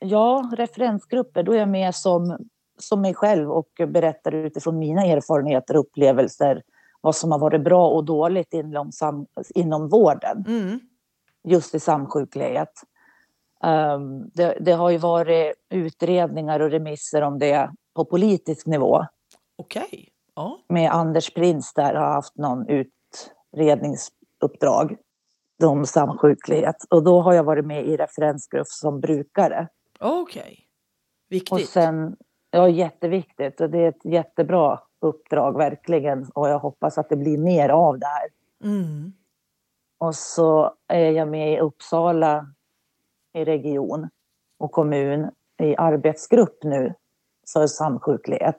[0.05, 1.43] ja, referensgrupper.
[1.43, 2.38] Då är jag med som,
[2.79, 6.62] som mig själv och berättar utifrån mina erfarenheter och upplevelser
[7.01, 10.45] vad som har varit bra och dåligt inom, sam, inom vården.
[10.49, 10.81] Mm.
[11.45, 12.73] just i samsjuklighet.
[13.64, 19.07] Um, det, det har ju varit utredningar och remisser om det på politisk nivå.
[19.57, 20.09] Okej.
[20.35, 20.59] Ja.
[20.68, 24.96] Med Anders Prins där har haft någon utredningsuppdrag
[25.62, 26.76] om samsjuklighet.
[26.90, 29.68] Och då har jag varit med i referensgrupp som brukare.
[30.00, 30.66] Okej.
[31.26, 31.68] Och Viktigt.
[31.68, 32.16] sen,
[32.50, 36.30] ja jätteviktigt och det är ett jättebra uppdrag verkligen.
[36.35, 38.28] Och jag hoppas att det blir mer av det här.
[38.64, 39.12] Mm.
[39.98, 42.46] Och så är jag med i Uppsala
[43.33, 44.09] i region
[44.59, 46.94] och kommun i arbetsgrupp nu
[47.52, 48.59] för samsjuklighet.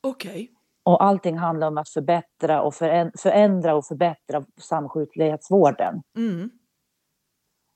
[0.00, 0.50] Okej.
[0.82, 6.02] Och allting handlar om att förbättra och föränd- förändra och förbättra samsjuklighetsvården.
[6.16, 6.50] Mm.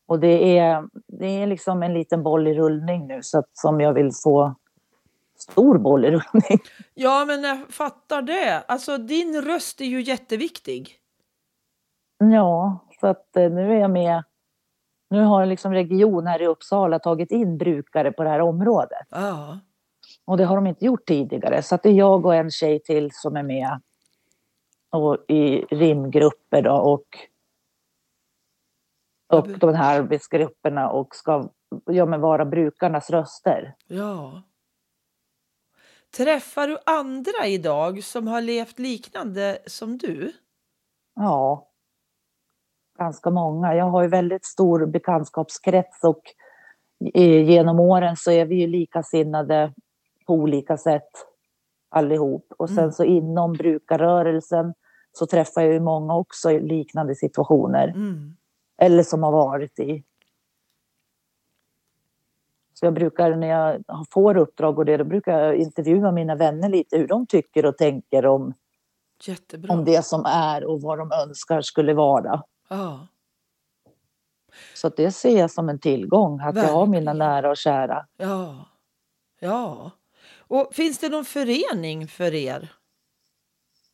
[0.07, 3.81] Och det är, det är liksom en liten boll i rullning nu så att, som
[3.81, 4.55] jag vill få
[5.39, 6.59] stor boll i rullning.
[6.95, 8.61] Ja, men jag fattar det.
[8.69, 10.99] Alltså, din röst är ju jätteviktig.
[12.19, 14.23] Ja, så att eh, nu är jag med.
[15.11, 19.07] Nu har liksom region här i Uppsala tagit in brukare på det här området.
[19.11, 19.59] Ja.
[20.25, 21.63] Och det har de inte gjort tidigare.
[21.63, 23.81] Så att det är jag och en tjej till som är med
[24.91, 27.07] och i rimgrupper då och
[29.33, 31.49] upp de här arbetsgrupperna och ska
[31.87, 33.75] ja, men vara brukarnas röster.
[33.87, 34.43] Ja.
[36.17, 40.33] Träffar du andra idag som har levt liknande som du?
[41.15, 41.69] Ja,
[42.99, 43.75] ganska många.
[43.75, 46.23] Jag har ju väldigt stor bekantskapskrets och
[47.15, 49.75] eh, genom åren så är vi ju likasinnade
[50.31, 51.11] olika sätt
[51.89, 52.53] allihop.
[52.59, 52.93] Och sen Mm.
[52.93, 54.75] så inom brukarrörelsen
[55.13, 57.89] så träffar jag ju många också i liknande situationer.
[57.89, 58.37] Mm.
[58.77, 60.05] eller som har varit i.
[62.75, 66.69] Så jag brukar när jag får uppdrag och det, då brukar jag intervjua mina vänner
[66.69, 68.55] lite hur de tycker och tänker om,
[69.23, 69.75] Jättebra.
[69.75, 72.43] om det som är och vad de önskar skulle vara.
[72.69, 73.07] Ja.
[74.75, 77.19] Så det ser jag som en tillgång, att jag har mina Verkligen.
[77.19, 78.07] nära och kära.
[78.17, 78.67] Ja.
[79.41, 79.91] Ja.
[80.53, 82.73] Och finns det någon förening för er?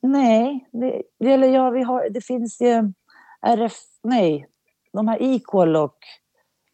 [0.00, 2.92] Nej, det, eller ja, vi har, det finns ju
[3.42, 4.48] RF, nej,
[4.92, 5.98] de här Equal och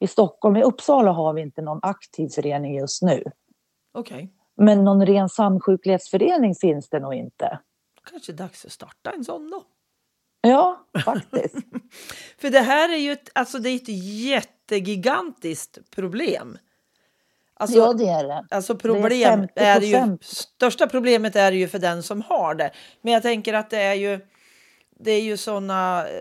[0.00, 3.24] i Stockholm, i Uppsala har vi inte någon aktiv förening just nu.
[3.92, 4.32] Okej.
[4.56, 7.58] Men någon ren samsjuklighetsförening finns det nog inte.
[8.10, 9.62] Kanske dags att starta en sån då.
[10.40, 11.56] Ja, faktiskt.
[12.38, 13.88] För det här är ju ett, alltså det är ett
[14.24, 16.58] jättegigantiskt problem.
[17.56, 18.46] Alltså, ja, det är det.
[18.50, 20.18] Alltså Det är problem är, ju, 50%.
[20.22, 22.70] största problemet är ju för den som har det.
[23.02, 24.20] Men jag tänker att det är ju,
[25.00, 26.14] det är ju såna, eh,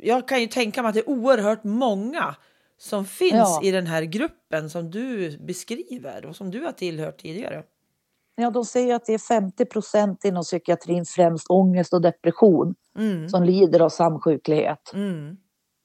[0.00, 2.34] jag kan ju tänka mig att det är oerhört många
[2.78, 3.60] som finns Ja.
[3.62, 7.62] i den här gruppen som du beskriver och som du har tillhört tidigare.
[8.36, 13.28] Ja, de säger att det är 50 procent inom psykiatrin, främst ångest och depression, Mm.
[13.28, 14.90] som lider av samsjuklighet.
[14.94, 15.36] Mm.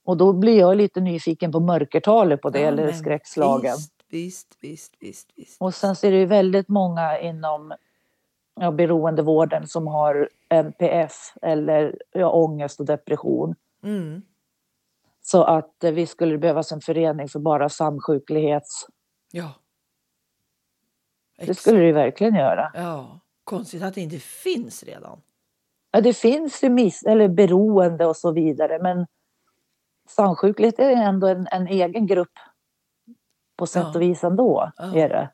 [0.05, 3.75] Och då blir jag lite nyfiken på mörkertalet på det, Ja, eller skräckslagen.
[3.75, 5.31] Visst, visst, visst, visst.
[5.35, 5.61] visst.
[5.61, 7.73] Och sen så är det ju väldigt många inom
[8.59, 13.55] ja, beroendevården som har NPF eller ja, ångest och depression.
[13.83, 14.21] Mm.
[15.21, 18.87] Så att eh, vi skulle behövas en förening för bara samsjuklighets...
[19.31, 19.53] Ja.
[21.37, 21.59] Det Exakt.
[21.59, 22.71] skulle det ju verkligen göra.
[22.73, 25.21] Ja, konstigt att det inte finns redan.
[25.91, 29.07] Ja, det finns ju miss eller beroende och så vidare, men
[30.09, 32.31] samsjuklighet är ändå en, en egen grupp
[33.57, 33.95] på sätt Ja.
[33.95, 34.71] och vis ändå.
[34.77, 34.95] Ja.
[34.95, 35.29] Är det.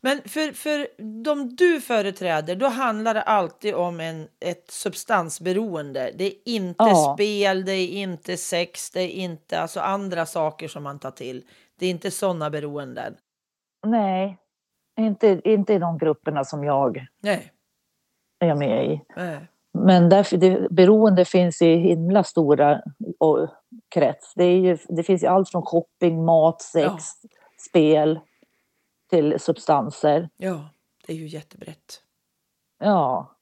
[0.00, 0.86] Men för, för
[1.24, 6.10] de du företräder, då handlar det alltid om en, ett substansberoende.
[6.14, 7.14] Det är inte Ja.
[7.14, 11.44] spel, det är inte sex, det är inte alltså andra saker som man tar till.
[11.78, 13.14] Det är inte sådana beroenden.
[13.86, 14.38] Nej,
[15.00, 17.52] inte, inte i de grupperna som jag Nej.
[18.40, 19.00] är med i.
[19.16, 19.38] Nej.
[19.78, 22.82] Men därför, det, beroende finns i himla stora
[23.88, 24.32] krets.
[24.34, 27.28] Det, är ju, det finns ju allt från shopping, mat, sex, Ja.
[27.68, 28.20] spel
[29.10, 30.28] till substanser.
[30.36, 30.68] Ja,
[31.06, 32.02] det är ju jättebrett.
[32.78, 33.36] Ja,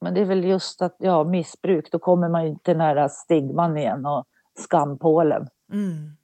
[0.00, 3.76] men det är väl just att ja, missbruk, då kommer man ju till nära stigman
[3.76, 4.24] igen och
[4.58, 5.48] skampålen.
[5.72, 6.16] Mm.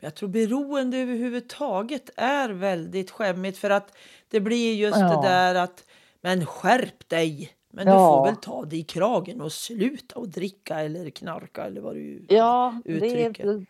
[0.00, 3.96] Jag tror beroende överhuvudtaget är väldigt skämmigt för att
[4.28, 5.06] det blir just Ja.
[5.08, 5.84] det där att
[6.20, 7.50] men skärp dig.
[7.74, 7.98] Men du Ja.
[8.18, 12.26] får väl ta dig i kragen och sluta och dricka eller knarka eller vad du...
[12.28, 13.46] Ja, det, Uttrycket.
[13.46, 13.66] är,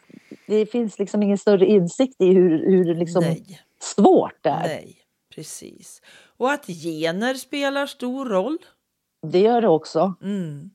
[0.46, 4.62] det finns liksom ingen större insikt i hur, hur liksom Nej, svårt det är.
[4.68, 4.96] nej,
[5.34, 6.02] precis.
[6.36, 8.58] Och att gener spelar stor roll.
[9.26, 10.70] Det gör det också, Mm.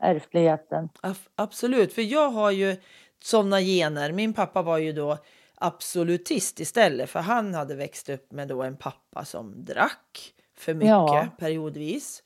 [0.00, 0.88] ärftligheten.
[1.34, 2.76] Absolut, för jag har ju
[3.24, 4.12] sådana gener.
[4.12, 5.18] Min pappa var ju då
[5.54, 10.88] absolutist istället för han hade växt upp med då en pappa som drack för mycket
[10.88, 11.26] Ja.
[11.38, 12.22] periodvis.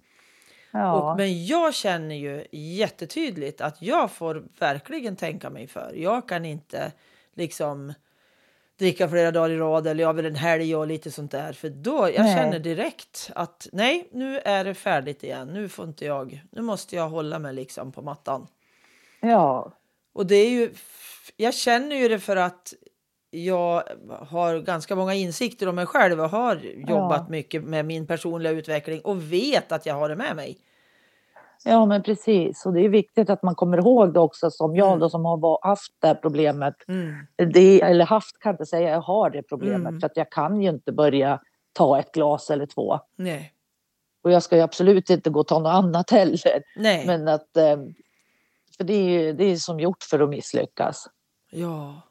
[0.71, 5.93] Ja, Och, men jag känner ju jättetydligt att jag får verkligen tänka mig för.
[5.97, 6.93] Jag kan inte
[7.35, 7.95] liksom
[8.79, 11.53] dricka flera dagar i rad eller över en helg och lite sånt där.
[11.53, 12.37] För då jag Nej.
[12.37, 15.49] känner direkt att nej, nu är det färdigt igen.
[15.49, 16.43] Nu får inte jag.
[16.51, 18.47] Nu måste jag hålla mig liksom på mattan.
[19.21, 19.73] ja,
[20.13, 20.71] Och det är ju,
[21.37, 22.75] jag känner ju det för att
[23.35, 23.83] jag
[24.21, 26.57] har ganska många insikter om mig själv och har
[26.89, 30.59] jobbat mycket med min personliga utveckling och vet att jag har det med mig.
[31.65, 32.67] ja, men precis.
[32.67, 34.99] Och det är viktigt att man kommer ihåg det också, som jag Mm.
[35.01, 36.75] då som har haft det här problemet.
[36.89, 37.15] Mm.
[37.53, 39.89] Det, eller haft kan jag inte säga, jag har det problemet.
[39.89, 40.01] Mm.
[40.01, 41.41] För att jag kan ju inte börja
[41.73, 43.01] ta ett glas eller två.
[43.17, 43.53] Nej,
[44.25, 46.63] Och jag ska ju absolut inte gå och ta något annat heller.
[46.77, 47.77] nej, Men att, eh,
[48.77, 51.07] för det är ju det är som gjort för att misslyckas.
[51.51, 52.03] ja,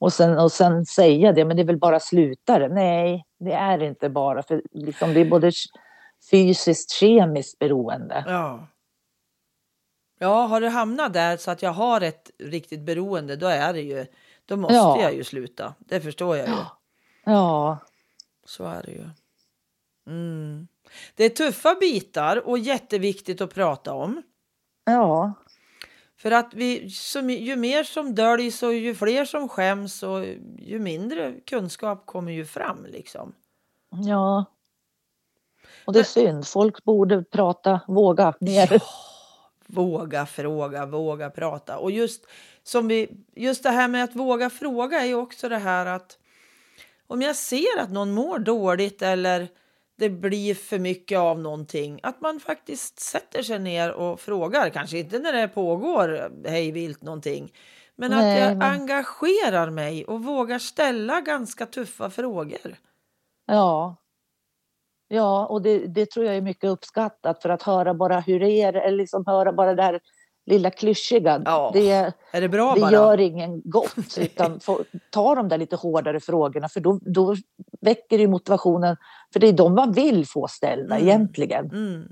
[0.00, 2.68] Och sen, och sen säga det, men det är väl bara slutare.
[2.68, 4.42] Nej, det är inte bara.
[4.42, 5.52] För liksom det är både
[6.30, 8.24] fysiskt, kemiskt beroende.
[8.26, 8.66] ja.
[10.20, 13.80] Ja, har det hamnat där så att jag har ett riktigt beroende, då är det
[13.80, 14.06] ju,
[14.46, 15.00] då måste Ja.
[15.02, 15.74] jag ju sluta.
[15.78, 16.54] Det förstår jag ju.
[17.24, 17.78] Ja,
[18.46, 19.04] Så är det ju.
[20.06, 20.68] Mm.
[21.14, 24.22] Det är tuffa bitar och jätteviktigt att prata om.
[24.84, 25.32] ja,
[26.18, 30.24] För att vi, som, ju mer som döljs och ju fler som skäms och
[30.58, 33.34] ju mindre kunskap kommer ju fram liksom.
[33.90, 34.44] ja.
[35.84, 36.46] Och det är synd.
[36.46, 38.82] Folk borde prata, våga mer.
[39.66, 41.78] Våga fråga, våga prata.
[41.78, 42.26] Och just,
[42.62, 46.18] som vi, just det här med att våga fråga är också det här att
[47.06, 49.48] om jag ser att någon mår dåligt eller
[49.98, 54.70] det blir för mycket av någonting, att man faktiskt sätter sig ner och frågar.
[54.70, 57.52] Kanske inte när det pågår hej vilt någonting,
[57.96, 62.76] men att Nej, jag men- engagerar mig och vågar ställa ganska tuffa frågor.
[63.46, 63.96] Ja.
[65.08, 68.50] Ja, och det, det tror jag är mycket uppskattat för att höra bara hur det
[68.50, 70.00] är, eller liksom höra bara det här
[70.48, 71.42] lilla klyschiga.
[71.44, 72.92] Ja, det, Är det bra det bara?
[72.92, 74.80] gör ingen gott, utan få,
[75.10, 77.36] ta de där lite hårdare frågorna för då, då
[77.80, 78.96] väcker det motivationen.
[79.32, 81.08] För det är de man vill få ställda Mm.
[81.08, 81.70] egentligen.
[81.70, 82.08] Mm,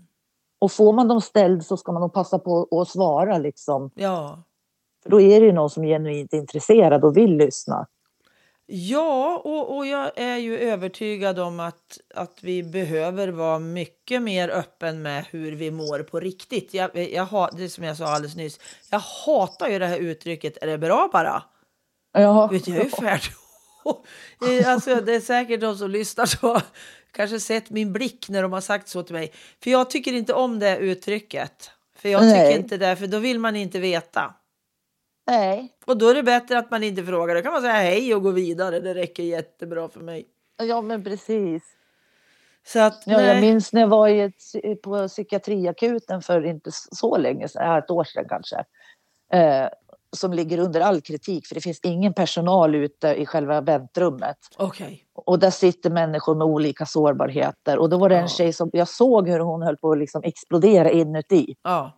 [0.58, 3.90] Och får man dem ställd så ska man nog passa på att svara liksom.
[3.94, 4.42] ja.
[5.02, 7.86] För då är det ju någon som är genuint intresserad och vill lyssna.
[8.68, 14.48] Ja, och, och jag är ju övertygad om att, att vi behöver vara mycket mer
[14.48, 16.74] öppen med hur vi mår på riktigt.
[16.74, 20.66] Jag, jag, det som jag sa alldeles nyss, jag hatar ju det här uttrycket, är
[20.66, 21.42] det bra bara?
[22.12, 23.32] Ja, Vet jag är ju färdig.
[24.48, 26.62] Eh, alltså, det är säkert de som lyssnar har
[27.12, 29.32] kanske sett min blick när de har sagt så till mig.
[29.62, 31.70] För jag tycker inte om det uttrycket.
[31.98, 32.46] För jag Nej.
[32.46, 34.34] tycker inte det, för då vill man inte veta.
[35.26, 35.72] Nej.
[35.86, 37.34] Och då är det bättre att man inte frågar.
[37.34, 38.80] Då kan man säga hej och gå vidare.
[38.80, 40.26] Det räcker jättebra för mig.
[40.62, 41.62] Ja, men precis.
[42.66, 47.16] Så att, Ja, jag minns när jag var i ett, på psykiatriakuten för inte så
[47.16, 48.64] länge sedan, ett år sedan kanske.
[49.32, 49.68] Eh,
[50.12, 54.36] som ligger under all kritik för det finns ingen personal ute i själva väntrummet.
[54.56, 55.04] Okej.
[55.14, 57.78] Och där sitter människor med olika sårbarheter.
[57.78, 58.28] Och då var det en Ja.
[58.28, 61.56] tjej som, jag såg hur hon höll på att liksom explodera inuti.
[61.62, 61.92] Ja.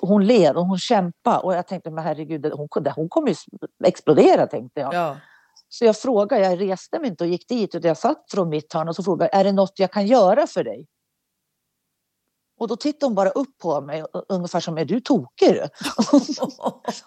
[0.00, 3.34] Hon led och hon kämpade och jag tänkte, men herregud, hon, hon kommer ju
[3.84, 4.94] explodera tänkte jag.
[4.94, 5.16] Ja.
[5.68, 8.72] Så jag frågade, jag reste mig inte och gick dit utan jag satt från mitt
[8.72, 10.86] hörn och så frågade är det något jag kan göra för dig?
[12.58, 15.48] Och då tittade hon bara upp på mig ungefär som, är du tokig?
[15.48, 15.62] du?"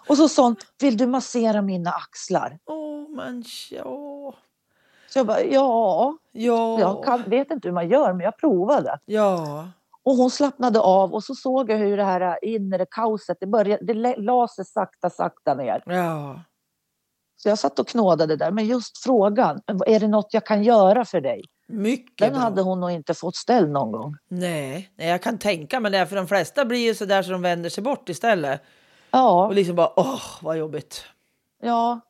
[0.08, 2.58] och så sa hon, vill du massera mina axlar?
[2.64, 4.34] Åh, men ja.
[5.08, 6.80] Så jag bara, ja, Ja.
[6.80, 8.98] jag kan, vet inte hur man gör men jag provade.
[9.04, 9.68] Ja.
[10.06, 13.84] Och hon slappnade av och så såg jag hur det här inre kaoset, det, började,
[13.84, 15.82] det la- sig sakta, sakta ner.
[15.86, 16.40] Ja.
[17.36, 18.50] Så jag satt och knådade där.
[18.50, 21.44] Men just frågan, är det något jag kan göra för dig?
[21.68, 22.40] Mycket Den bra.
[22.42, 24.16] hade hon nog inte fått ställd någon gång.
[24.28, 26.06] Nej, nej, jag kan tänka mig det.
[26.06, 28.62] För de flesta blir ju så där så de vänder sig bort istället.
[29.10, 31.04] Ja, Och liksom bara, åh, vad jobbigt.
[31.62, 32.00] ja.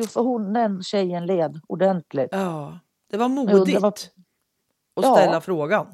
[0.00, 2.28] Jo, för hon, den tjejen led ordentligt.
[2.32, 2.78] Ja,
[3.10, 4.10] det var Jo, modigt det var- att
[4.94, 5.14] Ja.
[5.16, 5.86] ställa frågan.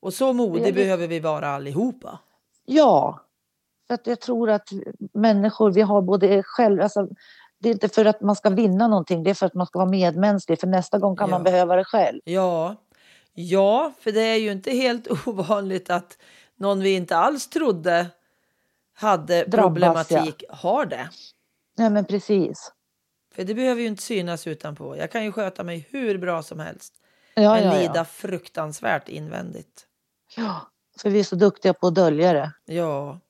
[0.00, 2.18] Och så modig Det behöver vi vara allihopa.
[2.64, 3.20] Ja,
[3.86, 4.68] för att jag tror att
[5.14, 7.08] människor, vi har både själv, alltså,
[7.58, 9.78] det är inte för att man ska vinna någonting, det är för att man ska
[9.78, 11.34] vara medmänsklig, för nästa gång kan Ja.
[11.36, 12.20] man behöva det själv.
[12.24, 12.76] Ja,
[13.34, 16.18] ja, för det är ju inte helt ovanligt att
[16.56, 18.06] någon vi inte alls trodde
[18.94, 21.08] hade Drabbas, problematik har det.
[21.78, 22.72] Nej men precis.
[23.34, 24.96] För det behöver ju inte synas utanpå.
[24.96, 26.94] Jag kan ju sköta mig hur bra som helst.
[27.34, 28.04] Ja, men ja, lida ja.
[28.04, 29.87] fruktansvärt invändigt.
[30.36, 30.60] Ja,
[31.02, 32.52] för vi är så duktiga på att dölja det.
[32.64, 33.20] Ja,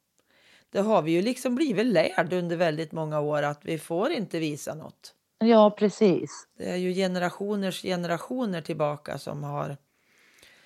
[0.71, 4.39] det har vi ju liksom blivit lärd under väldigt många år att vi får inte
[4.39, 5.15] visa något.
[5.39, 6.49] Ja, precis.
[6.59, 9.77] Det är ju generationers generationer tillbaka som har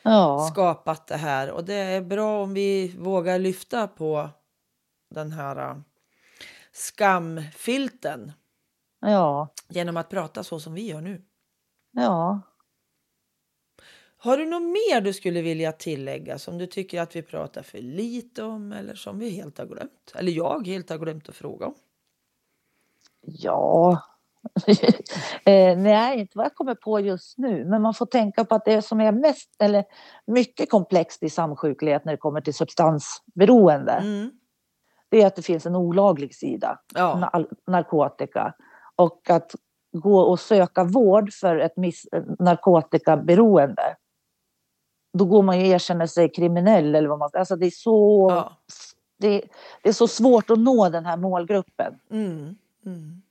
[0.02, 4.30] Ja, skapat det här och det är bra om vi vågar lyfta på
[5.10, 5.76] den här äh,
[6.72, 8.32] skamfilten
[9.00, 11.22] ja, genom att prata så som vi gör nu.
[11.92, 12.40] ja.
[14.24, 17.78] Har du något mer du skulle vilja tillägga som du tycker att vi pratar för
[17.78, 20.12] lite om eller som vi helt har glömt?
[20.14, 21.74] Eller jag helt har glömt att fråga om?
[23.20, 24.02] Ja.
[25.44, 27.64] eh, nej, inte vad jag kommer på just nu.
[27.64, 29.84] Men man får tänka på att det som är mest eller
[30.26, 33.92] mycket komplext i samsjuklighet när det kommer till substansberoende.
[33.92, 34.30] Mm.
[35.08, 38.54] Det är att det finns en olaglig sida, Ja, na- narkotika.
[38.96, 39.54] Och att
[39.92, 42.08] gå och söka vård för ett miss-
[42.38, 43.96] narkotikaberoende.
[45.12, 48.26] Då går man ju och erkänner sig kriminell eller vad man Alltså det är så,
[48.30, 48.52] ja.
[49.18, 49.42] det,
[49.82, 51.98] det är så svårt att nå den här målgruppen.
[52.10, 52.56] Mm.
[52.86, 53.22] Mm.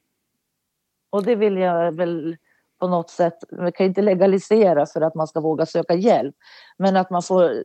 [1.10, 2.38] Och det vill jag väl
[2.80, 6.36] på något sätt, vi kan inte legalisera för att man ska våga söka hjälp.
[6.78, 7.64] Men att man får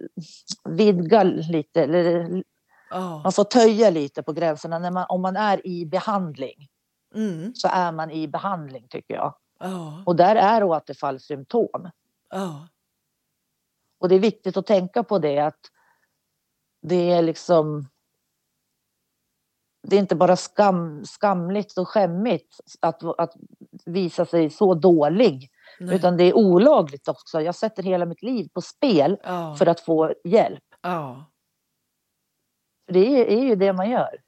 [0.65, 2.43] vidga lite, eller
[2.91, 3.21] Ja.
[3.23, 4.79] man får töja lite på gränserna.
[4.79, 6.69] När man, om man är i behandling
[7.15, 7.55] Mm.
[7.55, 9.35] så är man i behandling tycker jag.
[9.61, 10.03] Ja.
[10.07, 11.91] Och där är återfallssymptom.
[12.31, 12.69] Ja.
[13.99, 15.61] Och det är viktigt att tänka på det att
[16.83, 17.89] det är liksom
[19.83, 23.35] det är inte bara skam, skamligt och skämmigt att, att
[23.85, 25.51] visa sig så dålig.
[25.81, 25.97] Nej.
[25.97, 27.41] Utan det är olagligt också.
[27.41, 29.57] Jag sätter hela mitt liv på spel Ja.
[29.59, 30.65] för att få hjälp.
[32.87, 34.21] För Det är, är ju det man gör.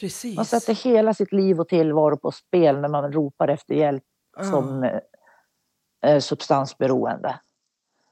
[0.00, 0.36] Precis.
[0.36, 4.04] Man sätter hela sitt liv och tillvaro på spel när man ropar efter hjälp
[4.36, 4.44] Ja.
[4.44, 5.00] som eh,
[6.02, 7.40] eh, substansberoende.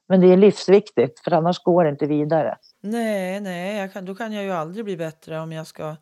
[0.08, 2.58] Men det är livsviktigt för annars går det inte vidare.
[2.80, 5.96] Nej, nej, kan, då kan jag ju aldrig bli bättre om jag ska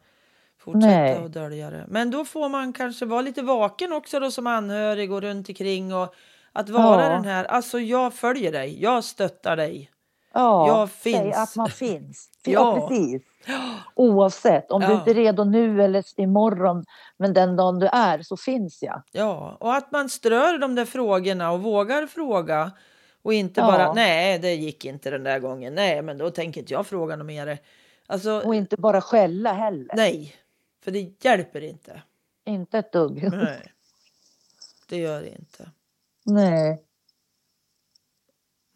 [0.60, 1.24] fortsätta Nej.
[1.24, 1.84] att dölja det.
[1.88, 5.94] Men då får man kanske vara lite vaken också då som anhörig och runt omkring
[5.94, 6.14] och
[6.52, 7.08] att vara Ja.
[7.08, 9.90] den här, alltså jag följer dig, jag stöttar dig.
[10.34, 11.36] Ja, Jag säg finns.
[11.36, 12.30] att man finns.
[12.46, 12.52] Ja.
[12.80, 13.22] ja, precis.
[13.94, 14.92] Oavsett, om du Ja.
[14.92, 16.84] inte är redo nu eller imorgon,
[17.16, 19.02] men den dagen du är så finns jag.
[19.12, 22.72] Ja, och att man strör de där frågorna och vågar fråga
[23.24, 23.66] och inte Ja.
[23.66, 25.74] bara nej, det gick inte den där gången.
[25.74, 27.58] Nej, men då tänker inte jag fråga något mer.
[28.06, 29.94] Alltså, Och inte bara skälla heller.
[29.96, 30.34] nej,
[30.84, 32.02] för det hjälper inte.
[32.46, 33.28] Inte ett dugg.
[33.32, 33.72] Nej,
[34.88, 35.70] det gör det inte.
[36.24, 36.82] Nej.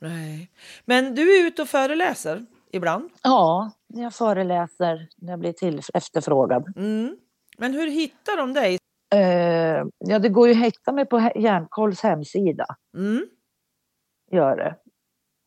[0.00, 0.50] Nej.
[0.84, 3.10] Men du är ute och föreläser ibland.
[3.22, 6.72] Ja, jag föreläser när jag blir till efterfrågad.
[6.76, 7.16] Mm.
[7.58, 8.78] Men hur hittar de dig?
[9.14, 12.66] Eh, ja, det går ju att hitta mig på Hjärnkolls hemsida.
[12.96, 13.26] Mm.
[14.30, 14.76] Gör det.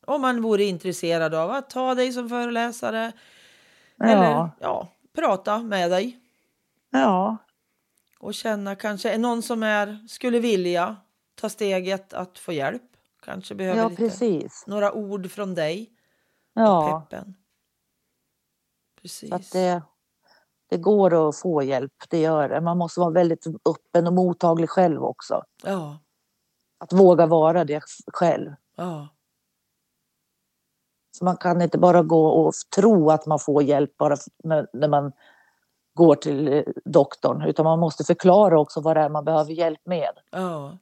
[0.06, 3.12] Om man vore intresserad av att ta dig som föreläsare
[3.96, 4.06] Ja.
[4.06, 6.18] eller ja, prata med dig
[6.90, 7.36] Ja,
[8.18, 10.96] och känna kanske någon som är, skulle vilja
[11.34, 12.82] ta steget att få hjälp.
[13.22, 14.64] Kanske behöver ja lite, precis.
[14.66, 15.90] några ord från dig.
[16.54, 17.34] Ja, Peppen.
[19.02, 19.28] Precis.
[19.28, 19.82] så att det,
[20.70, 21.92] det går att få hjälp.
[22.08, 22.60] Det gör det.
[22.60, 25.42] Man måste vara väldigt öppen och mottaglig själv också.
[25.64, 25.98] Ja,
[26.78, 28.50] Att våga vara det själv.
[28.76, 29.08] Ja,
[31.18, 34.16] Så man kan inte bara gå och tro att man får hjälp bara
[34.72, 35.12] när man
[35.94, 37.42] går till eh, doktorn.
[37.42, 40.18] Utan man måste förklara också vad det är man behöver hjälp med.
[40.30, 40.78] ja.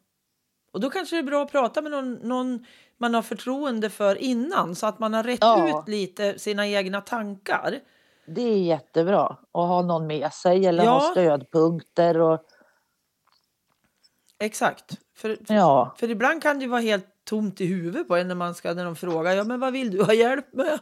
[0.73, 2.65] Och då kanske det är bra att prata med någon, någon
[2.99, 5.81] man har förtroende för innan så att man har rätt Ja.
[5.81, 7.81] ut lite sina egna tankar.
[8.27, 10.91] Det är jättebra att ha någon med sig eller Ja.
[10.91, 12.21] ha stödpunkter.
[12.21, 12.41] Och,
[14.39, 14.99] Exakt.
[15.17, 18.35] För, för, Ja, för ibland kan det vara helt tomt i huvudet på en när
[18.35, 20.79] man ska när de frågar ja men vad vill du ha hjälp med?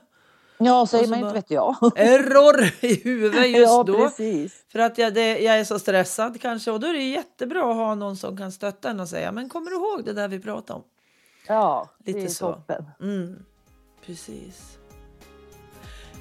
[0.59, 1.77] ja säger man inte vet jag.
[1.97, 3.95] Error i huvudet just ja, då.
[3.95, 4.65] precis.
[4.69, 7.77] För att jag, det, jag är så stressad kanske och då är det jättebra att
[7.77, 10.41] ha någon som kan stötta en och säga men kommer du ihåg det där vi
[10.41, 10.85] pratade om?
[11.47, 12.53] Ja, Lite det är så.
[12.53, 12.85] toppen.
[13.01, 13.45] Mm,
[14.07, 14.79] precis.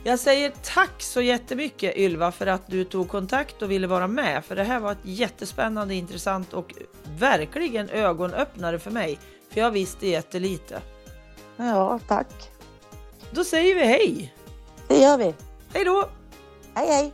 [0.03, 4.45] Jag säger tack så jättemycket Ylva för att du tog kontakt och ville vara med.
[4.45, 6.73] För det här var ett jättespännande, intressant och
[7.19, 9.19] verkligen ögonöppnare för mig.
[9.49, 10.81] För jag visste jättelite.
[11.57, 12.51] Ja, tack.
[13.31, 14.33] Då säger vi hej!
[14.87, 15.33] Det gör vi.
[15.73, 16.09] Hej då!
[16.73, 17.13] Hej, hej.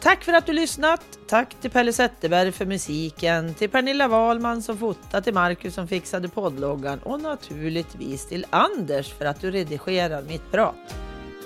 [0.00, 1.18] Tack för att du lyssnat.
[1.28, 6.28] Tack till Pelle Zetterberg för musiken, till Pernilla Wahlman som fotat, till Marcus som fixade
[6.28, 10.94] poddloggan och naturligtvis till Anders för att du redigerar mitt prat.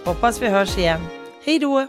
[0.05, 1.01] Hoppas vi hörs igen.
[1.45, 1.89] Hej då!